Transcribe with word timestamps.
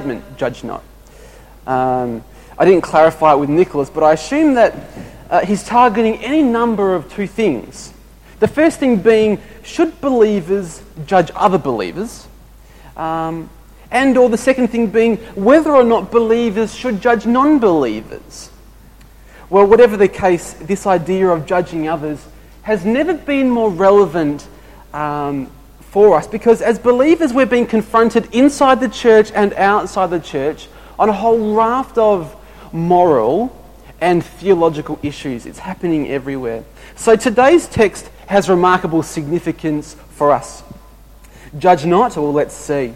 statement, 0.00 0.38
judge 0.38 0.64
not. 0.64 0.82
Um, 1.66 2.24
I 2.58 2.64
didn't 2.64 2.80
clarify 2.80 3.34
it 3.34 3.38
with 3.38 3.50
Nicholas, 3.50 3.90
but 3.90 4.02
I 4.02 4.14
assume 4.14 4.54
that 4.54 4.74
uh, 5.28 5.44
he's 5.44 5.62
targeting 5.62 6.16
any 6.24 6.42
number 6.42 6.94
of 6.94 7.12
two 7.12 7.26
things. 7.26 7.92
The 8.38 8.48
first 8.48 8.78
thing 8.78 8.96
being, 8.96 9.38
should 9.62 10.00
believers 10.00 10.82
judge 11.06 11.30
other 11.34 11.58
believers? 11.58 12.26
Um, 12.96 13.50
and 13.90 14.16
or 14.16 14.30
the 14.30 14.38
second 14.38 14.68
thing 14.68 14.86
being, 14.86 15.18
whether 15.36 15.70
or 15.70 15.84
not 15.84 16.10
believers 16.10 16.74
should 16.74 17.02
judge 17.02 17.26
non-believers? 17.26 18.50
Well, 19.50 19.66
whatever 19.66 19.98
the 19.98 20.08
case, 20.08 20.54
this 20.54 20.86
idea 20.86 21.28
of 21.28 21.44
judging 21.44 21.88
others 21.88 22.24
has 22.62 22.86
never 22.86 23.12
been 23.12 23.50
more 23.50 23.68
relevant 23.68 24.46
um, 24.94 25.50
for 25.90 26.16
us 26.16 26.26
because 26.26 26.62
as 26.62 26.78
believers 26.78 27.32
we're 27.32 27.46
being 27.46 27.66
confronted 27.66 28.32
inside 28.32 28.80
the 28.80 28.88
church 28.88 29.32
and 29.32 29.52
outside 29.54 30.08
the 30.08 30.20
church 30.20 30.68
on 30.98 31.08
a 31.08 31.12
whole 31.12 31.54
raft 31.54 31.98
of 31.98 32.36
moral 32.72 33.56
and 34.00 34.24
theological 34.24 34.98
issues. 35.02 35.46
It's 35.46 35.58
happening 35.58 36.08
everywhere. 36.08 36.64
So 36.96 37.16
today's 37.16 37.66
text 37.66 38.08
has 38.26 38.48
remarkable 38.48 39.02
significance 39.02 39.94
for 40.10 40.30
us. 40.30 40.62
Judge 41.58 41.84
not, 41.84 42.16
well, 42.16 42.32
let's 42.32 42.54
see. 42.54 42.94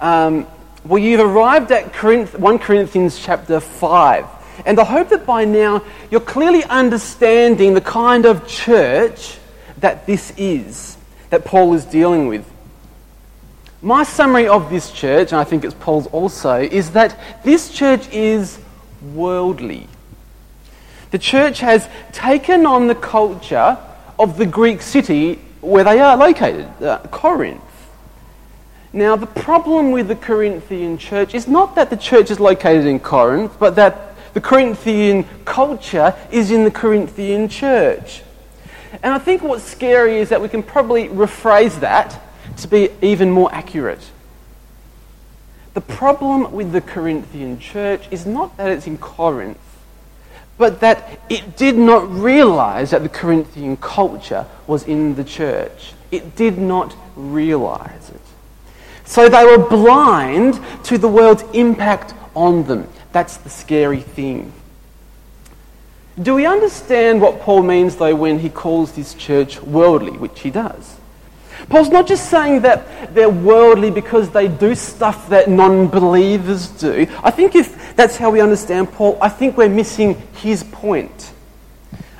Um, 0.00 0.46
well, 0.84 0.98
you've 0.98 1.20
arrived 1.20 1.72
at 1.72 1.94
1 2.02 2.58
Corinthians 2.58 3.18
chapter 3.18 3.60
5. 3.60 4.26
And 4.64 4.78
I 4.78 4.84
hope 4.84 5.08
that 5.08 5.26
by 5.26 5.44
now 5.44 5.82
you're 6.10 6.20
clearly 6.20 6.64
understanding 6.64 7.74
the 7.74 7.80
kind 7.80 8.26
of 8.26 8.46
church 8.46 9.38
that 9.78 10.06
this 10.06 10.32
is, 10.36 10.96
that 11.30 11.44
Paul 11.44 11.74
is 11.74 11.84
dealing 11.84 12.26
with. 12.26 12.44
My 13.82 14.02
summary 14.02 14.46
of 14.46 14.68
this 14.68 14.90
church, 14.90 15.32
and 15.32 15.40
I 15.40 15.44
think 15.44 15.64
it's 15.64 15.74
Paul's 15.74 16.06
also, 16.08 16.60
is 16.60 16.90
that 16.90 17.18
this 17.42 17.72
church 17.72 18.08
is 18.12 18.58
worldly. 19.14 19.86
The 21.12 21.18
church 21.18 21.60
has 21.60 21.88
taken 22.12 22.66
on 22.66 22.88
the 22.88 22.94
culture 22.94 23.78
of 24.18 24.36
the 24.36 24.46
Greek 24.46 24.82
city 24.82 25.36
where 25.60 25.82
they 25.82 25.98
are 25.98 26.16
located, 26.16 26.66
uh, 26.82 26.98
Corinth. 27.10 27.62
Now, 28.92 29.16
the 29.16 29.26
problem 29.26 29.92
with 29.92 30.08
the 30.08 30.16
Corinthian 30.16 30.98
church 30.98 31.34
is 31.34 31.46
not 31.46 31.76
that 31.76 31.90
the 31.90 31.96
church 31.96 32.30
is 32.30 32.40
located 32.40 32.86
in 32.86 32.98
Corinth, 33.00 33.56
but 33.58 33.76
that 33.76 34.16
the 34.34 34.40
Corinthian 34.40 35.24
culture 35.44 36.14
is 36.30 36.50
in 36.50 36.64
the 36.64 36.70
Corinthian 36.70 37.48
church. 37.48 38.22
And 39.02 39.14
I 39.14 39.18
think 39.18 39.42
what's 39.42 39.64
scary 39.64 40.18
is 40.18 40.28
that 40.30 40.40
we 40.40 40.48
can 40.48 40.62
probably 40.62 41.08
rephrase 41.08 41.80
that 41.80 42.20
to 42.58 42.68
be 42.68 42.90
even 43.02 43.30
more 43.30 43.52
accurate. 43.54 44.10
The 45.74 45.80
problem 45.80 46.52
with 46.52 46.72
the 46.72 46.80
Corinthian 46.80 47.60
church 47.60 48.08
is 48.10 48.26
not 48.26 48.56
that 48.56 48.70
it's 48.70 48.86
in 48.86 48.98
Corinth, 48.98 49.58
but 50.58 50.80
that 50.80 51.20
it 51.28 51.56
did 51.56 51.78
not 51.78 52.10
realize 52.10 52.90
that 52.90 53.02
the 53.02 53.08
Corinthian 53.08 53.76
culture 53.76 54.46
was 54.66 54.84
in 54.84 55.14
the 55.14 55.24
church. 55.24 55.92
It 56.10 56.34
did 56.34 56.58
not 56.58 56.94
realize 57.14 58.10
it. 58.10 58.20
So 59.04 59.28
they 59.28 59.44
were 59.44 59.58
blind 59.58 60.60
to 60.84 60.98
the 60.98 61.08
world's 61.08 61.44
impact 61.52 62.14
on 62.34 62.64
them. 62.64 62.88
That's 63.12 63.36
the 63.38 63.50
scary 63.50 64.00
thing. 64.00 64.52
Do 66.20 66.34
we 66.34 66.44
understand 66.44 67.22
what 67.22 67.40
Paul 67.40 67.62
means, 67.62 67.96
though, 67.96 68.14
when 68.14 68.38
he 68.38 68.50
calls 68.50 68.92
this 68.92 69.14
church 69.14 69.60
worldly, 69.62 70.12
which 70.12 70.40
he 70.40 70.50
does? 70.50 70.96
Paul's 71.68 71.88
not 71.88 72.06
just 72.06 72.28
saying 72.28 72.62
that 72.62 73.14
they're 73.14 73.30
worldly 73.30 73.90
because 73.90 74.28
they 74.30 74.48
do 74.48 74.74
stuff 74.74 75.28
that 75.30 75.48
non 75.48 75.88
believers 75.88 76.68
do. 76.68 77.06
I 77.22 77.30
think 77.30 77.54
if 77.54 77.96
that's 77.96 78.16
how 78.16 78.30
we 78.30 78.40
understand 78.40 78.92
Paul, 78.92 79.18
I 79.22 79.28
think 79.28 79.56
we're 79.56 79.68
missing 79.68 80.20
his 80.34 80.62
point. 80.64 81.32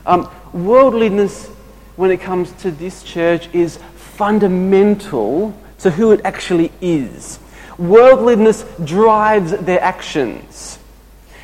Um, 0.07 0.31
worldliness, 0.53 1.49
when 1.97 2.11
it 2.11 2.21
comes 2.21 2.53
to 2.63 2.71
this 2.71 3.03
church, 3.03 3.53
is 3.53 3.79
fundamental 3.97 5.55
to 5.81 5.91
who 5.91 6.13
it 6.13 6.21
actually 6.25 6.73
is. 6.81 7.39
Worldliness 7.77 8.65
drives 8.85 9.53
their 9.59 9.81
actions. 9.81 10.79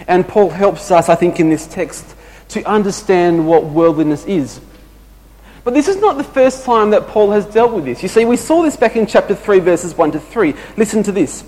And 0.08 0.26
Paul 0.26 0.50
helps 0.50 0.90
us, 0.90 1.08
I 1.08 1.16
think, 1.16 1.40
in 1.40 1.50
this 1.50 1.66
text 1.66 2.15
to 2.48 2.62
understand 2.64 3.46
what 3.46 3.64
worldliness 3.64 4.24
is. 4.26 4.60
But 5.64 5.74
this 5.74 5.88
is 5.88 5.96
not 5.96 6.16
the 6.16 6.24
first 6.24 6.64
time 6.64 6.90
that 6.90 7.08
Paul 7.08 7.32
has 7.32 7.44
dealt 7.44 7.72
with 7.72 7.84
this. 7.84 8.00
You 8.02 8.08
see, 8.08 8.24
we 8.24 8.36
saw 8.36 8.62
this 8.62 8.76
back 8.76 8.94
in 8.94 9.04
chapter 9.04 9.34
3, 9.34 9.58
verses 9.58 9.96
1 9.96 10.12
to 10.12 10.20
3. 10.20 10.54
Listen 10.76 11.02
to 11.02 11.10
this. 11.10 11.44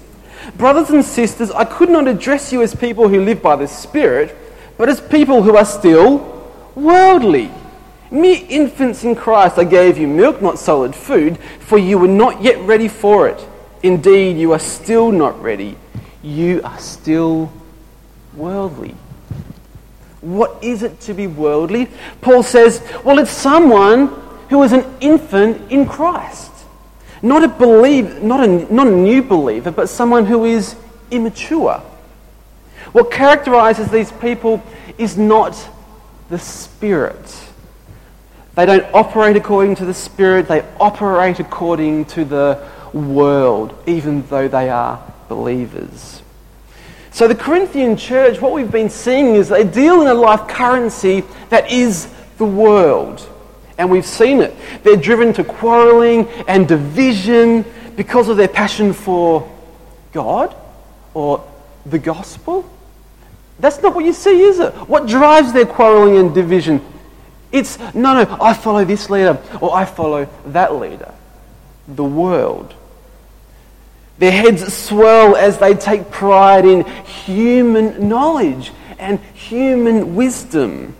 Brothers 0.57 0.91
and 0.91 1.05
sisters, 1.05 1.51
I 1.53 1.65
could 1.65 1.89
not 1.89 2.09
address 2.09 2.53
you 2.53 2.63
as 2.63 2.75
people 2.75 3.09
who 3.09 3.23
live 3.23 3.41
by 3.41 3.55
the 3.55 3.69
Spirit, 3.69 4.37
but 4.77 4.89
as 4.89 5.01
people 5.01 5.43
who 5.43 5.57
are 5.57 5.65
still 5.65 6.45
worldly. 6.75 7.51
Mere 8.11 8.45
infants 8.49 9.05
in 9.05 9.15
Christ, 9.15 9.59
I 9.59 9.65
gave 9.65 9.99
you 9.99 10.09
milk, 10.09 10.41
not 10.41 10.59
solid 10.59 10.95
food, 10.95 11.39
for 11.61 11.79
you 11.79 11.99
were 11.99 12.09
not 12.09 12.43
yet 12.43 12.59
ready 12.67 12.89
for 12.89 13.29
it. 13.29 13.47
Indeed, 13.83 14.39
you 14.39 14.53
are 14.53 14.59
still 14.59 15.13
not 15.13 15.41
ready. 15.41 15.77
You 16.23 16.61
are 16.65 16.79
still 16.79 17.53
worldly. 18.35 18.95
What 20.21 20.63
is 20.63 20.83
it 20.83 21.01
to 21.03 21.15
be 21.15 21.27
worldly? 21.27 21.89
Paul 22.21 22.43
says, 22.43 22.83
well, 23.05 23.19
it's 23.19 23.31
someone 23.31 24.09
who 24.49 24.63
is 24.63 24.73
an 24.73 24.85
infant 25.01 25.71
in 25.71 25.87
Christ. 25.87 26.53
Not 27.23 27.45
a 27.45 27.49
believer, 27.49 28.21
not 28.21 28.43
a, 28.43 28.73
not 28.73 28.87
a 28.87 28.97
new 28.97 29.23
believer, 29.23 29.71
but 29.71 29.89
someone 29.89 30.27
who 30.27 30.45
is 30.45 30.77
immature. 31.11 31.83
What 32.93 33.11
characterizes 33.11 33.91
these 33.91 34.13
people 34.13 34.63
is 34.97 35.17
not 35.17 35.57
the 36.31 36.39
Spirit 36.39 37.49
they 38.59 38.67
don't 38.67 38.93
operate 38.93 39.37
according 39.37 39.77
to 39.77 39.85
the 39.85 39.95
Spirit, 39.95 40.49
they 40.49 40.65
operate 40.81 41.39
according 41.39 42.07
to 42.07 42.25
the 42.25 42.69
world, 42.93 43.73
even 43.87 44.27
though 44.27 44.49
they 44.49 44.69
are 44.69 45.01
believers. 45.29 46.23
So, 47.11 47.27
the 47.27 47.35
Corinthian 47.35 47.97
church, 47.97 48.41
what 48.41 48.53
we've 48.53 48.71
been 48.71 48.91
seeing 48.91 49.35
is 49.35 49.49
they 49.49 49.65
deal 49.65 50.03
in 50.03 50.09
a 50.09 50.15
life 50.15 50.47
currency 50.49 51.25
that 51.49 51.71
is 51.71 52.13
the 52.37 52.45
world. 52.45 53.27
And 53.79 53.91
we've 53.91 54.07
seen 54.07 54.41
it. 54.41 54.55
They're 54.83 54.97
driven 54.97 55.33
to 55.35 55.45
quarreling 55.45 56.29
and 56.49 56.67
division 56.67 57.65
because 57.97 58.29
of 58.29 58.37
their 58.37 58.49
passion 58.49 58.93
for 58.93 59.51
God 60.13 60.55
or 61.15 61.45
the 61.87 61.99
gospel. 61.99 62.69
That's 63.61 63.83
not 63.83 63.95
what 63.95 64.05
you 64.05 64.13
see, 64.13 64.43
is 64.43 64.61
it? 64.61 64.73
What 64.89 65.07
drives 65.07 65.53
their 65.53 65.67
quarreling 65.67 66.17
and 66.17 66.35
division? 66.35 66.85
It's, 67.51 67.79
no, 67.95 68.23
no, 68.23 68.39
I 68.41 68.55
follow 68.55 68.85
this 68.85 69.11
leader 69.11 69.41
or 69.61 69.75
I 69.75 69.85
follow 69.85 70.29
that 70.47 70.75
leader. 70.75 71.13
The 71.89 72.05
world. 72.05 72.75
Their 74.19 74.33
heads 74.33 74.73
swell 74.73 75.37
as 75.37 75.59
they 75.59 75.75
take 75.75 76.11
pride 76.11 76.65
in 76.65 76.85
human 77.05 78.09
knowledge 78.09 78.73
and 78.99 79.21
human 79.35 80.17
wisdom. 80.17 80.97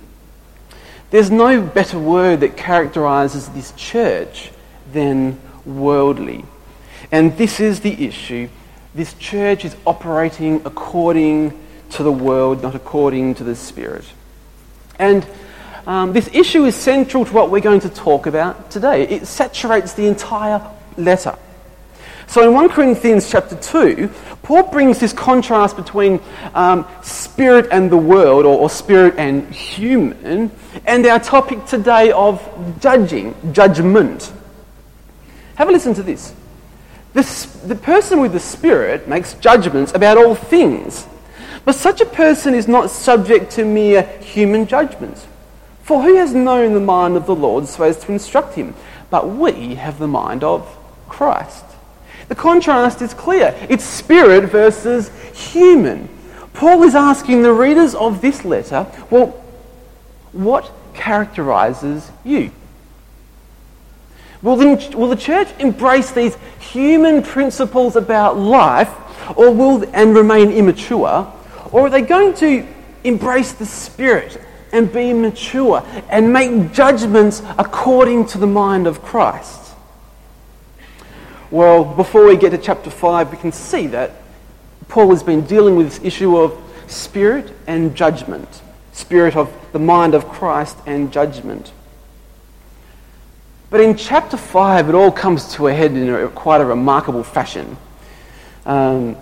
There's 1.11 1.31
no 1.31 1.61
better 1.63 1.99
word 1.99 2.41
that 2.41 2.57
characterizes 2.57 3.49
this 3.49 3.73
church 3.73 4.53
than 4.93 5.41
worldly. 5.65 6.45
And 7.11 7.37
this 7.37 7.61
is 7.61 7.81
the 7.81 8.07
issue. 8.07 8.49
This 8.95 9.15
church 9.15 9.65
is 9.65 9.75
operating 9.87 10.63
according 10.65 11.59
to 11.91 12.03
the 12.03 12.13
world, 12.13 12.63
not 12.63 12.75
according 12.75 13.35
to 13.37 13.45
the 13.45 13.57
Spirit. 13.57 14.05
And 14.99 15.27
um, 15.87 16.13
this 16.13 16.29
issue 16.33 16.65
is 16.67 16.75
central 16.75 17.25
to 17.25 17.33
what 17.33 17.51
we're 17.51 17.61
going 17.61 17.81
to 17.81 17.89
talk 17.89 18.27
about 18.27 18.71
today. 18.71 19.05
It 19.09 19.27
saturates 19.27 19.95
the 19.95 20.07
entire 20.07 20.61
letter. 20.97 21.37
So 22.29 22.47
in 22.47 22.53
1 22.53 22.69
Corinthians 22.69 23.31
chapter 23.31 23.57
2, 23.57 24.11
Paul 24.43 24.65
brings 24.65 24.99
this 24.99 25.15
contrast 25.15 25.77
between 25.77 26.21
um, 26.55 26.87
spirit 27.03 27.69
and 27.73 27.91
the 27.91 27.97
world, 27.97 28.45
or, 28.45 28.59
or 28.59 28.69
spirit 28.69 29.15
and 29.17 29.51
human, 29.51 30.51
and 30.85 31.07
our 31.07 31.21
topic 31.21 31.65
today 31.65 32.13
of 32.13 32.47
judging, 32.81 33.35
judgment. 33.53 34.31
Have 35.55 35.71
a 35.71 35.73
listen 35.73 35.95
to 35.95 36.03
this. 36.03 36.35
The, 37.15 37.49
the 37.67 37.75
person 37.75 38.21
with 38.21 38.33
the 38.33 38.41
spirit 38.41 39.09
makes 39.09 39.33
judgments 39.35 39.95
about 39.95 40.19
all 40.19 40.35
things, 40.35 41.07
but 41.65 41.77
such 41.77 42.03
a 42.03 42.07
person 42.07 42.55
is 42.55 42.69
not 42.69 42.91
subject 42.91 43.53
to 43.53 43.65
mere 43.65 44.03
human 44.21 44.67
judgments. 44.67 45.27
For 45.83 46.03
who 46.03 46.17
has 46.17 46.35
known 46.35 46.75
the 46.75 46.81
mind 46.81 47.17
of 47.17 47.25
the 47.25 47.35
Lord 47.35 47.67
so 47.67 47.85
as 47.85 47.99
to 48.01 48.13
instruct 48.13 48.55
him? 48.55 48.75
But 49.09 49.31
we 49.31 49.77
have 49.77 49.99
the 49.99 50.07
mind 50.07 50.45
of 50.45 50.77
Christ. 51.09 51.65
The 52.29 52.35
contrast 52.35 53.03
is 53.03 53.15
clear. 53.15 53.55
It's 53.69 53.85
spirit 53.85 54.51
versus 54.51 55.11
human. 55.33 56.09
Paul 56.53 56.83
is 56.83 56.95
asking 56.95 57.43
the 57.43 57.53
readers 57.53 57.95
of 57.95 58.21
this 58.21 58.45
letter, 58.45 58.87
well, 59.11 59.29
what 60.33 60.71
characterizes 60.93 62.11
you? 62.25 62.51
Will 64.43 64.57
the, 64.57 64.97
will 64.97 65.09
the 65.09 65.17
church 65.17 65.49
embrace 65.59 66.11
these 66.11 66.37
human 66.61 67.23
principles 67.23 67.97
about 67.97 68.37
life, 68.37 68.91
or 69.37 69.53
will 69.53 69.85
and 69.93 70.15
remain 70.15 70.51
immature? 70.51 71.33
Or 71.73 71.87
are 71.87 71.91
they 71.91 72.03
going 72.03 72.35
to 72.35 72.67
embrace 73.05 73.53
the 73.53 73.67
Spirit 73.67 74.41
and 74.73 74.93
be 74.93 75.13
mature 75.13 75.83
and 76.09 76.33
make 76.33 76.73
judgments 76.73 77.43
according 77.57 78.27
to 78.27 78.39
the 78.39 78.47
mind 78.47 78.87
of 78.87 79.03
Christ? 79.03 79.68
Well, 81.51 81.83
before 81.83 82.27
we 82.27 82.37
get 82.37 82.51
to 82.51 82.59
chapter 82.59 82.91
5, 82.91 83.31
we 83.31 83.39
can 83.39 83.53
see 83.53 83.87
that 83.89 84.13
Paul 84.89 85.11
has 85.11 85.23
been 85.23 85.47
dealing 85.47 85.77
with 85.77 85.89
this 85.89 86.05
issue 86.05 86.37
of 86.37 86.59
spirit 86.87 87.55
and 87.67 87.95
judgment, 87.95 88.63
spirit 88.93 89.35
of 89.35 89.51
the 89.73 89.79
mind 89.79 90.15
of 90.15 90.29
Christ 90.29 90.77
and 90.85 91.11
judgment. 91.11 91.73
But 93.71 93.81
in 93.81 93.97
chapter 93.97 94.37
5, 94.37 94.91
it 94.91 94.95
all 94.95 95.11
comes 95.11 95.55
to 95.55 95.69
a 95.69 95.75
head 95.75 95.93
in 95.93 96.11
a, 96.11 96.29
quite 96.29 96.61
a 96.61 96.67
remarkable 96.67 97.25
fashion. 97.25 97.79
Um, 98.67 99.17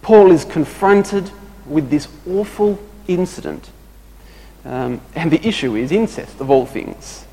Paul 0.00 0.30
is 0.30 0.46
confronted 0.46 1.30
with 1.66 1.90
this 1.90 2.08
awful 2.26 2.78
incident. 3.08 3.68
Um, 4.64 5.02
and 5.14 5.30
the 5.30 5.46
issue 5.46 5.76
is 5.76 5.92
incest, 5.92 6.40
of 6.40 6.50
all 6.50 6.64
things. 6.64 7.25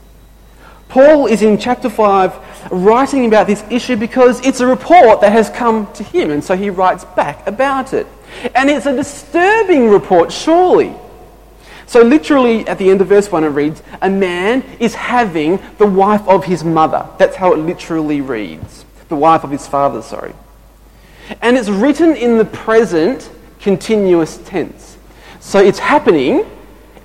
Paul 0.93 1.25
is 1.25 1.41
in 1.41 1.57
chapter 1.57 1.89
5 1.89 2.71
writing 2.71 3.25
about 3.25 3.47
this 3.47 3.63
issue 3.71 3.95
because 3.95 4.45
it's 4.45 4.59
a 4.59 4.67
report 4.67 5.21
that 5.21 5.31
has 5.31 5.49
come 5.49 5.91
to 5.93 6.03
him, 6.03 6.29
and 6.29 6.43
so 6.43 6.55
he 6.55 6.69
writes 6.69 7.03
back 7.03 7.47
about 7.47 7.93
it. 7.93 8.05
And 8.53 8.69
it's 8.69 8.85
a 8.85 8.95
disturbing 8.95 9.89
report, 9.89 10.31
surely. 10.31 10.93
So, 11.87 12.03
literally, 12.03 12.67
at 12.67 12.77
the 12.77 12.91
end 12.91 13.01
of 13.01 13.07
verse 13.07 13.31
1, 13.31 13.43
it 13.43 13.47
reads, 13.47 13.81
A 14.03 14.09
man 14.11 14.63
is 14.79 14.93
having 14.93 15.59
the 15.79 15.87
wife 15.87 16.27
of 16.27 16.45
his 16.45 16.63
mother. 16.63 17.09
That's 17.17 17.35
how 17.35 17.53
it 17.53 17.57
literally 17.57 18.21
reads. 18.21 18.85
The 19.09 19.15
wife 19.15 19.43
of 19.43 19.49
his 19.49 19.65
father, 19.65 20.03
sorry. 20.03 20.35
And 21.41 21.57
it's 21.57 21.69
written 21.69 22.15
in 22.15 22.37
the 22.37 22.45
present 22.45 23.31
continuous 23.59 24.37
tense. 24.45 24.95
So, 25.39 25.57
it's 25.57 25.79
happening 25.79 26.45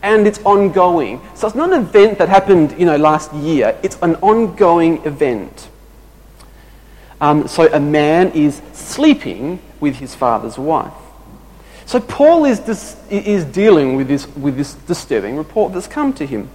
and 0.03 0.27
it's 0.27 0.39
ongoing. 0.41 1.21
So, 1.35 1.47
it's 1.47 1.57
not 1.57 1.73
an 1.73 1.83
event 1.83 2.19
that 2.19 2.29
happened, 2.29 2.75
you 2.79 2.87
know, 2.87 2.97
last 2.97 3.33
year. 3.35 3.79
It's 3.83 3.99
an 4.03 4.17
ongoing 4.17 5.05
event. 5.05 5.69
Um, 7.21 7.49
so, 7.49 7.73
a 7.73 7.81
man 7.81 8.33
is 8.33 8.63
sleeping 8.73 9.61
with 9.81 9.97
his 9.97 10.15
father's 10.15 10.59
wife. 10.59 10.93
So 11.89 12.01
Paul 12.01 12.45
is, 12.45 12.61
dis- 12.61 12.97
is 13.09 13.47
dealing 13.47 13.97
with 13.97 14.09
this, 14.09 14.29
with 14.37 14.59
this 14.59 14.75
disturbing 14.75 15.39
report 15.39 15.73
that's 15.73 15.87
come 15.87 16.13
to 16.15 16.27
him. 16.27 16.51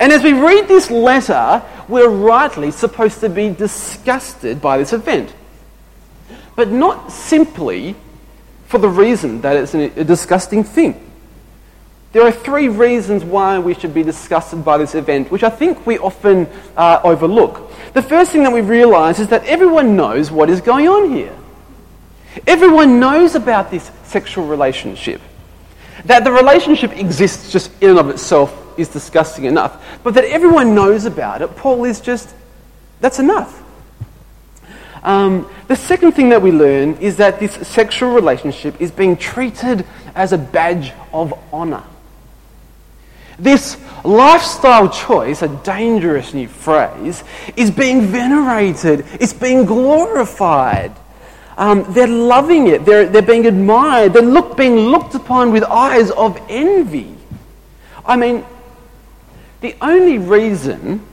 And 0.00 0.10
as 0.10 0.24
we 0.24 0.32
read 0.32 0.66
this 0.66 0.90
letter, 0.90 1.62
we're 1.86 2.08
rightly 2.08 2.72
supposed 2.72 3.20
to 3.20 3.28
be 3.28 3.50
disgusted 3.50 4.60
by 4.60 4.78
this 4.78 4.92
event. 4.92 5.32
But 6.56 6.72
not 6.72 7.12
simply 7.12 7.94
for 8.66 8.78
the 8.78 8.88
reason 8.88 9.42
that 9.42 9.56
it's 9.56 9.74
a 9.74 10.02
disgusting 10.02 10.64
thing. 10.64 11.07
There 12.12 12.22
are 12.22 12.32
three 12.32 12.68
reasons 12.68 13.22
why 13.22 13.58
we 13.58 13.74
should 13.74 13.92
be 13.92 14.02
disgusted 14.02 14.64
by 14.64 14.78
this 14.78 14.94
event, 14.94 15.30
which 15.30 15.42
I 15.42 15.50
think 15.50 15.86
we 15.86 15.98
often 15.98 16.48
uh, 16.76 17.00
overlook. 17.04 17.70
The 17.92 18.00
first 18.00 18.32
thing 18.32 18.44
that 18.44 18.52
we 18.52 18.62
realize 18.62 19.20
is 19.20 19.28
that 19.28 19.44
everyone 19.44 19.94
knows 19.94 20.30
what 20.30 20.48
is 20.48 20.62
going 20.62 20.88
on 20.88 21.10
here. 21.10 21.36
Everyone 22.46 22.98
knows 22.98 23.34
about 23.34 23.70
this 23.70 23.90
sexual 24.04 24.46
relationship. 24.46 25.20
That 26.06 26.24
the 26.24 26.32
relationship 26.32 26.96
exists 26.96 27.52
just 27.52 27.70
in 27.82 27.90
and 27.90 27.98
of 27.98 28.08
itself 28.08 28.56
is 28.78 28.88
disgusting 28.88 29.44
enough. 29.44 30.00
But 30.02 30.14
that 30.14 30.24
everyone 30.24 30.74
knows 30.74 31.04
about 31.04 31.42
it, 31.42 31.56
Paul 31.56 31.84
is 31.84 32.00
just, 32.00 32.34
that's 33.00 33.18
enough. 33.18 33.62
Um, 35.02 35.48
the 35.68 35.76
second 35.76 36.12
thing 36.12 36.30
that 36.30 36.40
we 36.40 36.52
learn 36.52 36.94
is 36.96 37.16
that 37.18 37.38
this 37.38 37.52
sexual 37.68 38.14
relationship 38.14 38.80
is 38.80 38.90
being 38.90 39.16
treated 39.16 39.84
as 40.14 40.32
a 40.32 40.38
badge 40.38 40.92
of 41.12 41.34
honour. 41.52 41.84
This 43.38 43.76
lifestyle 44.04 44.88
choice, 44.88 45.42
a 45.42 45.48
dangerous 45.48 46.34
new 46.34 46.48
phrase, 46.48 47.22
is 47.56 47.70
being 47.70 48.02
venerated, 48.02 49.06
it's 49.20 49.32
being 49.32 49.64
glorified. 49.64 50.92
Um, 51.56 51.84
they're 51.92 52.06
loving 52.06 52.68
it. 52.68 52.84
They're, 52.84 53.06
they're 53.06 53.22
being 53.22 53.46
admired. 53.46 54.12
They're 54.12 54.22
look, 54.22 54.56
being 54.56 54.76
looked 54.76 55.14
upon 55.14 55.52
with 55.52 55.64
eyes 55.64 56.10
of 56.12 56.40
envy. 56.48 57.14
I 58.06 58.16
mean, 58.16 58.44
the 59.60 59.74
only 59.80 60.18
reason 60.18 61.04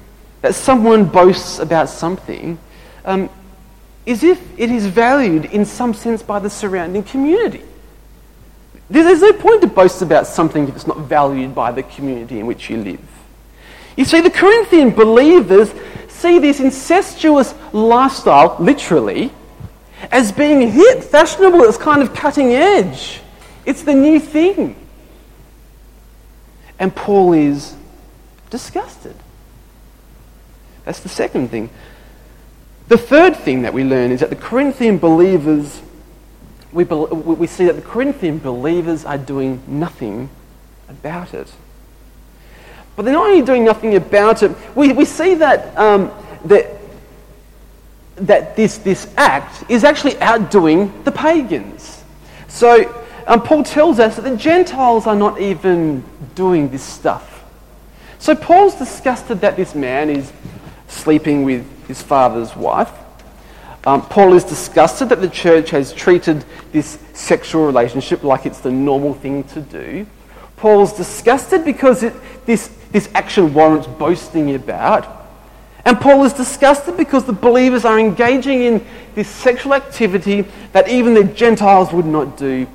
that 0.42 0.54
someone 0.54 1.06
boasts 1.06 1.57
about 1.57 1.89
something 1.89 2.60
um, 3.06 3.30
is 4.06 4.24
if 4.24 4.39
it 4.60 4.69
is 4.69 4.86
valued 4.86 5.45
in 5.45 5.66
some 5.66 5.94
sense 5.95 6.22
by 6.22 6.38
the 6.38 6.50
surrounding 6.50 7.04
community. 7.04 7.63
There's 8.90 9.22
no 9.22 9.34
point 9.34 9.62
to 9.62 9.68
boast 9.68 10.02
about 10.02 10.28
something 10.28 10.68
if 10.68 10.76
it's 10.76 10.88
not 10.88 11.00
valued 11.00 11.56
by 11.56 11.72
the 11.72 11.84
community 11.84 12.40
in 12.40 12.46
which 12.46 12.70
you 12.70 12.78
live. 12.78 13.02
You 13.98 14.06
see, 14.06 14.22
the 14.22 14.30
Corinthian 14.30 14.92
believers 14.92 15.74
see 16.08 16.40
this 16.40 16.60
incestuous 16.60 17.56
lifestyle, 17.72 18.58
literally, 18.60 19.32
as 20.12 20.32
being 20.32 20.72
hip, 20.72 21.04
fashionable, 21.04 21.62
it's 21.62 21.78
kind 21.78 22.02
of 22.02 22.14
cutting 22.14 22.52
edge. 22.54 23.22
It's 23.66 23.84
the 23.84 23.94
new 23.94 24.20
thing. 24.20 24.76
And 26.78 26.96
Paul 26.96 27.34
is 27.34 27.76
disgusted. 28.50 29.16
That's 30.84 31.00
the 31.00 31.10
second 31.10 31.50
thing. 31.50 31.70
The 32.88 32.98
third 32.98 33.36
thing 33.36 33.64
that 33.64 33.74
we 33.74 33.84
learn 33.84 34.12
is 34.12 34.20
that 34.20 34.30
the 34.30 34.36
Corinthian 34.36 35.00
believers, 35.00 35.82
we, 36.75 36.83
we 36.83 37.48
see 37.48 37.66
that 37.66 37.75
the 37.75 37.81
Corinthian 37.81 38.38
believers 38.38 39.06
are 39.06 39.18
doing 39.18 39.63
nothing 39.68 40.30
about 40.89 41.33
it. 41.33 41.51
But 42.95 43.04
they're 43.04 43.13
not 43.13 43.27
only 43.27 43.45
doing 43.45 43.63
nothing 43.63 43.95
about 43.95 44.44
it, 44.44 44.56
we, 44.75 44.94
we 44.94 45.06
see 45.06 45.36
that, 45.36 45.75
um, 45.77 46.12
that 46.45 46.68
that 48.18 48.56
this, 48.56 48.77
this 48.77 49.13
act 49.18 49.69
is 49.69 49.83
actually 49.83 50.19
outdoing 50.22 51.04
the 51.04 51.12
pagans. 51.12 52.04
So 52.48 53.04
um, 53.27 53.42
Paul 53.42 53.63
tells 53.63 54.00
us 54.00 54.16
that 54.16 54.22
the 54.22 54.38
Gentiles 54.38 55.07
are 55.07 55.16
not 55.16 55.42
even 55.42 56.04
doing 56.33 56.69
this 56.69 56.83
stuff. 56.83 57.44
So 58.19 58.36
Paul's 58.36 58.75
disgusted 58.75 59.42
that 59.42 59.56
this 59.57 59.75
man 59.75 60.10
is 60.10 60.31
sleeping 60.88 61.44
with 61.44 61.88
his 61.88 62.01
father's 62.01 62.56
wife. 62.56 62.92
Um, 63.86 64.02
Paul 64.02 64.34
is 64.34 64.44
disgusted 64.44 65.10
that 65.10 65.22
the 65.22 65.30
church 65.30 65.70
has 65.70 65.94
treated 65.94 66.44
this 66.72 66.98
sexual 67.14 67.68
relationship 67.68 68.24
like 68.24 68.46
it's 68.46 68.62
the 68.62 68.72
normal 68.72 69.14
thing 69.14 69.44
to 69.46 69.62
do. 69.62 70.08
Paul's 70.58 70.94
disgusted 70.94 71.63
because 71.63 72.01
it, 72.01 72.13
this, 72.46 72.68
this 72.92 73.10
action 73.13 73.54
warrants 73.54 73.88
boasting 73.88 74.56
about. 74.56 75.27
And 75.86 76.01
Paul 76.01 76.24
is 76.24 76.34
disgusted 76.34 76.98
because 76.98 77.25
the 77.25 77.34
believers 77.34 77.86
are 77.86 78.00
engaging 78.00 78.63
in 78.63 78.86
this 79.13 79.30
sexual 79.30 79.75
activity 79.75 80.46
that 80.72 80.89
even 80.89 81.13
the 81.13 81.24
Gentiles 81.24 81.94
would 81.94 82.08
not 82.08 82.38
do. 82.38 82.68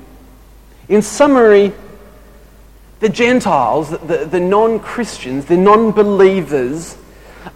In 0.87 1.01
summary, 1.01 1.73
the 3.01 3.09
Gentiles, 3.09 3.89
the, 3.89 4.27
the 4.29 4.39
non 4.39 4.79
Christians, 4.79 5.45
the 5.45 5.57
non 5.57 5.91
believers, 5.91 6.95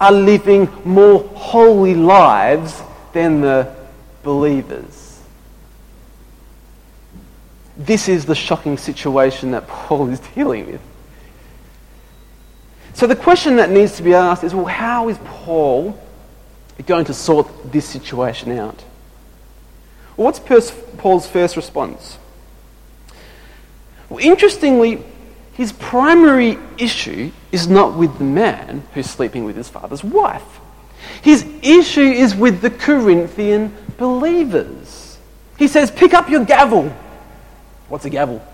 are 0.01 0.11
living 0.11 0.67
more 0.83 1.19
holy 1.19 1.95
lives 1.95 2.81
than 3.15 3.39
the 3.39 3.73
believers. 4.23 5.21
This 7.77 8.09
is 8.09 8.25
the 8.25 8.35
shocking 8.35 8.77
situation 8.77 9.51
that 9.51 9.67
Paul 9.67 10.09
is 10.09 10.19
dealing 10.35 10.69
with. 10.69 10.81
So 12.93 13.07
the 13.07 13.15
question 13.15 13.55
that 13.55 13.71
needs 13.71 13.97
to 13.97 14.03
be 14.03 14.13
asked 14.13 14.43
is 14.43 14.53
well, 14.53 14.65
how 14.65 15.09
is 15.09 15.17
Paul 15.23 15.97
going 16.85 17.05
to 17.05 17.13
sort 17.13 17.47
this 17.71 17.85
situation 17.85 18.51
out? 18.51 18.83
Well, 20.17 20.25
what's 20.25 20.39
Paul's 20.97 21.25
first 21.27 21.55
response? 21.55 22.17
Well, 24.09 24.19
interestingly, 24.19 25.01
his 25.53 25.71
primary 25.71 26.57
issue 26.77 27.31
is 27.53 27.67
not 27.67 27.97
with 27.97 28.17
the 28.17 28.25
man 28.25 28.83
who's 28.93 29.09
sleeping 29.09 29.45
with 29.45 29.55
his 29.55 29.69
father's 29.69 30.03
wife. 30.03 30.59
His 31.25 31.43
issue 31.63 32.01
is 32.01 32.35
with 32.35 32.61
the 32.61 32.69
Corinthian 32.69 33.75
believers. 33.97 35.17
He 35.57 35.67
says, 35.67 35.89
Pick 35.89 36.13
up 36.13 36.29
your 36.29 36.45
gavel. 36.45 36.93
What's 37.89 38.05
a 38.05 38.11
gavel? 38.11 38.45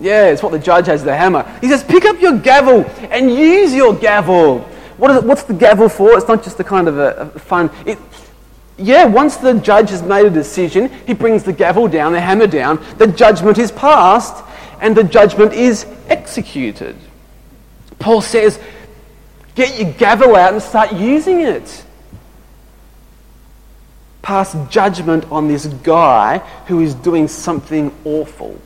Yeah, 0.00 0.28
it's 0.28 0.42
what 0.42 0.52
the 0.52 0.58
judge 0.58 0.86
has 0.86 1.04
the 1.04 1.14
hammer. 1.14 1.42
He 1.60 1.68
says, 1.68 1.84
pick 1.84 2.04
up 2.04 2.20
your 2.20 2.38
gavel 2.38 2.84
and 3.10 3.30
use 3.30 3.72
your 3.74 3.94
gavel. 3.94 4.60
What 4.96 5.10
is 5.10 5.18
it, 5.18 5.24
what's 5.24 5.44
the 5.44 5.54
gavel 5.54 5.88
for? 5.88 6.16
It's 6.16 6.26
not 6.26 6.42
just 6.42 6.58
a 6.58 6.64
kind 6.64 6.88
of 6.88 6.98
a, 6.98 7.30
a 7.34 7.38
fun. 7.38 7.70
It, 7.86 7.98
yeah, 8.76 9.04
once 9.04 9.36
the 9.36 9.54
judge 9.54 9.90
has 9.90 10.02
made 10.02 10.26
a 10.26 10.30
decision, 10.30 10.90
he 11.06 11.14
brings 11.14 11.44
the 11.44 11.52
gavel 11.52 11.86
down, 11.86 12.12
the 12.12 12.20
hammer 12.20 12.48
down, 12.48 12.84
the 12.98 13.06
judgment 13.06 13.58
is 13.58 13.70
passed, 13.70 14.44
and 14.80 14.96
the 14.96 15.04
judgment 15.04 15.52
is 15.52 15.86
executed. 16.08 16.96
Paul 18.00 18.20
says, 18.20 18.58
get 19.54 19.78
your 19.78 19.92
gavel 19.92 20.36
out 20.36 20.52
and 20.52 20.62
start 20.62 20.92
using 20.92 21.40
it. 21.40 21.84
pass 24.24 24.56
judgment 24.70 25.30
on 25.30 25.48
this 25.48 25.66
guy 25.66 26.38
who 26.66 26.80
is 26.80 26.94
doing 26.94 27.28
something 27.28 27.92
awful. 28.04 28.58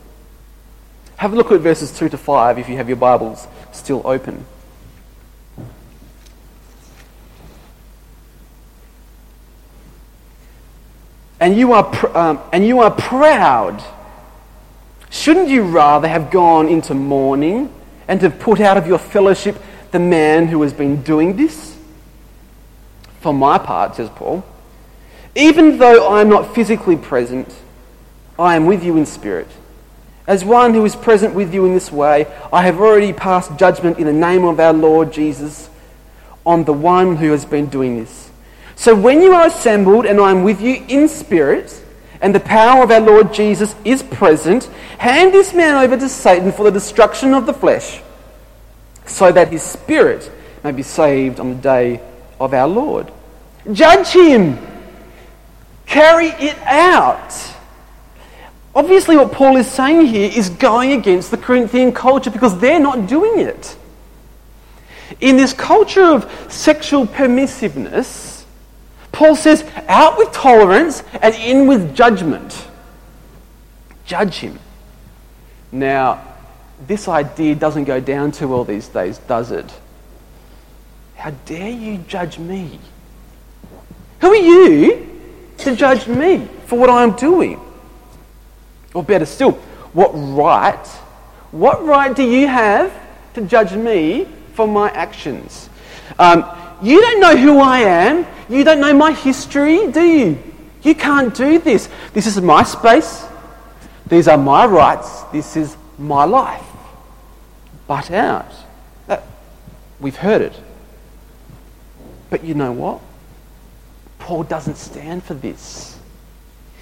Have 1.16 1.32
a 1.32 1.36
look 1.36 1.50
at 1.50 1.60
verses 1.60 1.90
2 1.98 2.08
to 2.10 2.16
5 2.16 2.60
if 2.60 2.68
you 2.68 2.76
have 2.76 2.88
your 2.88 2.96
Bibles 2.96 3.48
still 3.72 4.00
open. 4.04 4.46
And 11.40 11.56
you 11.56 11.72
are, 11.72 11.84
pr- 11.84 12.16
um, 12.16 12.40
and 12.52 12.64
you 12.64 12.78
are 12.80 12.92
proud. 12.92 13.82
Shouldn't 15.10 15.48
you 15.48 15.62
rather 15.62 16.06
have 16.06 16.30
gone 16.30 16.68
into 16.68 16.94
mourning 16.94 17.72
and 18.06 18.22
have 18.22 18.38
put 18.38 18.60
out 18.60 18.76
of 18.76 18.86
your 18.86 18.98
fellowship 18.98 19.56
the 19.92 19.98
man 19.98 20.48
who 20.48 20.62
has 20.62 20.72
been 20.72 21.02
doing 21.02 21.36
this? 21.36 21.76
For 23.20 23.32
my 23.32 23.58
part, 23.58 23.96
says 23.96 24.08
Paul, 24.10 24.44
even 25.34 25.78
though 25.78 26.08
I 26.08 26.20
am 26.20 26.28
not 26.28 26.54
physically 26.54 26.96
present, 26.96 27.52
I 28.38 28.56
am 28.56 28.66
with 28.66 28.84
you 28.84 28.96
in 28.96 29.06
spirit. 29.06 29.48
As 30.26 30.44
one 30.44 30.74
who 30.74 30.84
is 30.84 30.94
present 30.94 31.34
with 31.34 31.54
you 31.54 31.64
in 31.64 31.74
this 31.74 31.90
way, 31.90 32.26
I 32.52 32.62
have 32.62 32.80
already 32.80 33.12
passed 33.12 33.56
judgment 33.56 33.98
in 33.98 34.06
the 34.06 34.12
name 34.12 34.44
of 34.44 34.60
our 34.60 34.72
Lord 34.72 35.12
Jesus 35.12 35.70
on 36.44 36.64
the 36.64 36.72
one 36.72 37.16
who 37.16 37.30
has 37.32 37.44
been 37.44 37.66
doing 37.66 37.98
this. 37.98 38.30
So 38.76 38.94
when 38.94 39.22
you 39.22 39.32
are 39.32 39.46
assembled 39.46 40.06
and 40.06 40.20
I 40.20 40.30
am 40.30 40.44
with 40.44 40.60
you 40.60 40.84
in 40.88 41.08
spirit, 41.08 41.82
and 42.20 42.34
the 42.34 42.40
power 42.40 42.82
of 42.82 42.90
our 42.90 43.00
Lord 43.00 43.32
Jesus 43.32 43.74
is 43.84 44.02
present, 44.02 44.64
hand 44.98 45.32
this 45.32 45.54
man 45.54 45.82
over 45.82 45.96
to 45.96 46.08
Satan 46.08 46.52
for 46.52 46.64
the 46.64 46.70
destruction 46.70 47.32
of 47.32 47.46
the 47.46 47.54
flesh, 47.54 48.00
so 49.08 49.32
that 49.32 49.48
his 49.48 49.62
spirit 49.62 50.30
may 50.62 50.72
be 50.72 50.82
saved 50.82 51.40
on 51.40 51.50
the 51.50 51.56
day 51.56 52.00
of 52.40 52.54
our 52.54 52.68
Lord. 52.68 53.10
Judge 53.72 54.08
him. 54.08 54.58
Carry 55.86 56.28
it 56.28 56.58
out. 56.58 57.34
Obviously, 58.74 59.16
what 59.16 59.32
Paul 59.32 59.56
is 59.56 59.66
saying 59.66 60.06
here 60.06 60.30
is 60.32 60.50
going 60.50 60.92
against 60.92 61.30
the 61.30 61.38
Corinthian 61.38 61.92
culture 61.92 62.30
because 62.30 62.58
they're 62.58 62.78
not 62.78 63.08
doing 63.08 63.40
it. 63.40 63.76
In 65.20 65.36
this 65.36 65.52
culture 65.52 66.04
of 66.04 66.30
sexual 66.52 67.06
permissiveness, 67.06 68.44
Paul 69.10 69.34
says, 69.34 69.64
out 69.88 70.18
with 70.18 70.30
tolerance 70.32 71.02
and 71.22 71.34
in 71.34 71.66
with 71.66 71.96
judgment. 71.96 72.68
Judge 74.04 74.36
him. 74.36 74.58
Now, 75.72 76.27
this 76.86 77.08
idea 77.08 77.54
doesn't 77.54 77.84
go 77.84 78.00
down 78.00 78.32
too 78.32 78.48
well 78.48 78.64
these 78.64 78.88
days, 78.88 79.18
does 79.18 79.50
it? 79.50 79.72
How 81.16 81.30
dare 81.46 81.70
you 81.70 81.98
judge 81.98 82.38
me? 82.38 82.78
Who 84.20 84.28
are 84.28 84.36
you 84.36 85.20
to 85.58 85.74
judge 85.74 86.06
me 86.06 86.46
for 86.66 86.78
what 86.78 86.90
I'm 86.90 87.12
doing? 87.16 87.60
Or 88.94 89.02
better 89.02 89.26
still, 89.26 89.52
what 89.92 90.10
right, 90.12 90.86
what 91.50 91.84
right 91.84 92.14
do 92.14 92.22
you 92.22 92.46
have 92.46 92.92
to 93.34 93.42
judge 93.42 93.72
me 93.72 94.26
for 94.54 94.68
my 94.68 94.90
actions? 94.90 95.68
Um, 96.18 96.44
you 96.82 97.00
don't 97.00 97.20
know 97.20 97.36
who 97.36 97.58
I 97.58 97.80
am. 97.80 98.26
You 98.48 98.64
don't 98.64 98.80
know 98.80 98.94
my 98.94 99.12
history, 99.12 99.90
do 99.90 100.02
you? 100.02 100.42
You 100.82 100.94
can't 100.94 101.34
do 101.34 101.58
this. 101.58 101.88
This 102.12 102.26
is 102.26 102.40
my 102.40 102.62
space. 102.62 103.24
These 104.06 104.28
are 104.28 104.38
my 104.38 104.64
rights. 104.64 105.22
This 105.24 105.56
is 105.56 105.76
my 105.98 106.24
life. 106.24 106.64
Butt 107.86 108.10
out. 108.10 108.52
Uh, 109.08 109.18
we've 110.00 110.16
heard 110.16 110.42
it. 110.42 110.60
But 112.30 112.44
you 112.44 112.54
know 112.54 112.72
what? 112.72 113.00
Paul 114.18 114.44
doesn't 114.44 114.76
stand 114.76 115.24
for 115.24 115.34
this. 115.34 115.98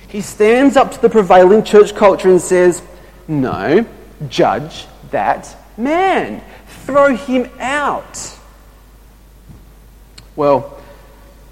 He 0.08 0.20
stands 0.20 0.76
up 0.76 0.92
to 0.92 1.00
the 1.00 1.08
prevailing 1.08 1.62
church 1.62 1.94
culture 1.94 2.30
and 2.30 2.40
says, 2.40 2.82
No, 3.28 3.87
judge 4.28 4.87
that 5.11 5.56
man. 5.76 6.42
Throw 6.85 7.16
him 7.16 7.50
out. 7.58 8.37
Well, 10.35 10.80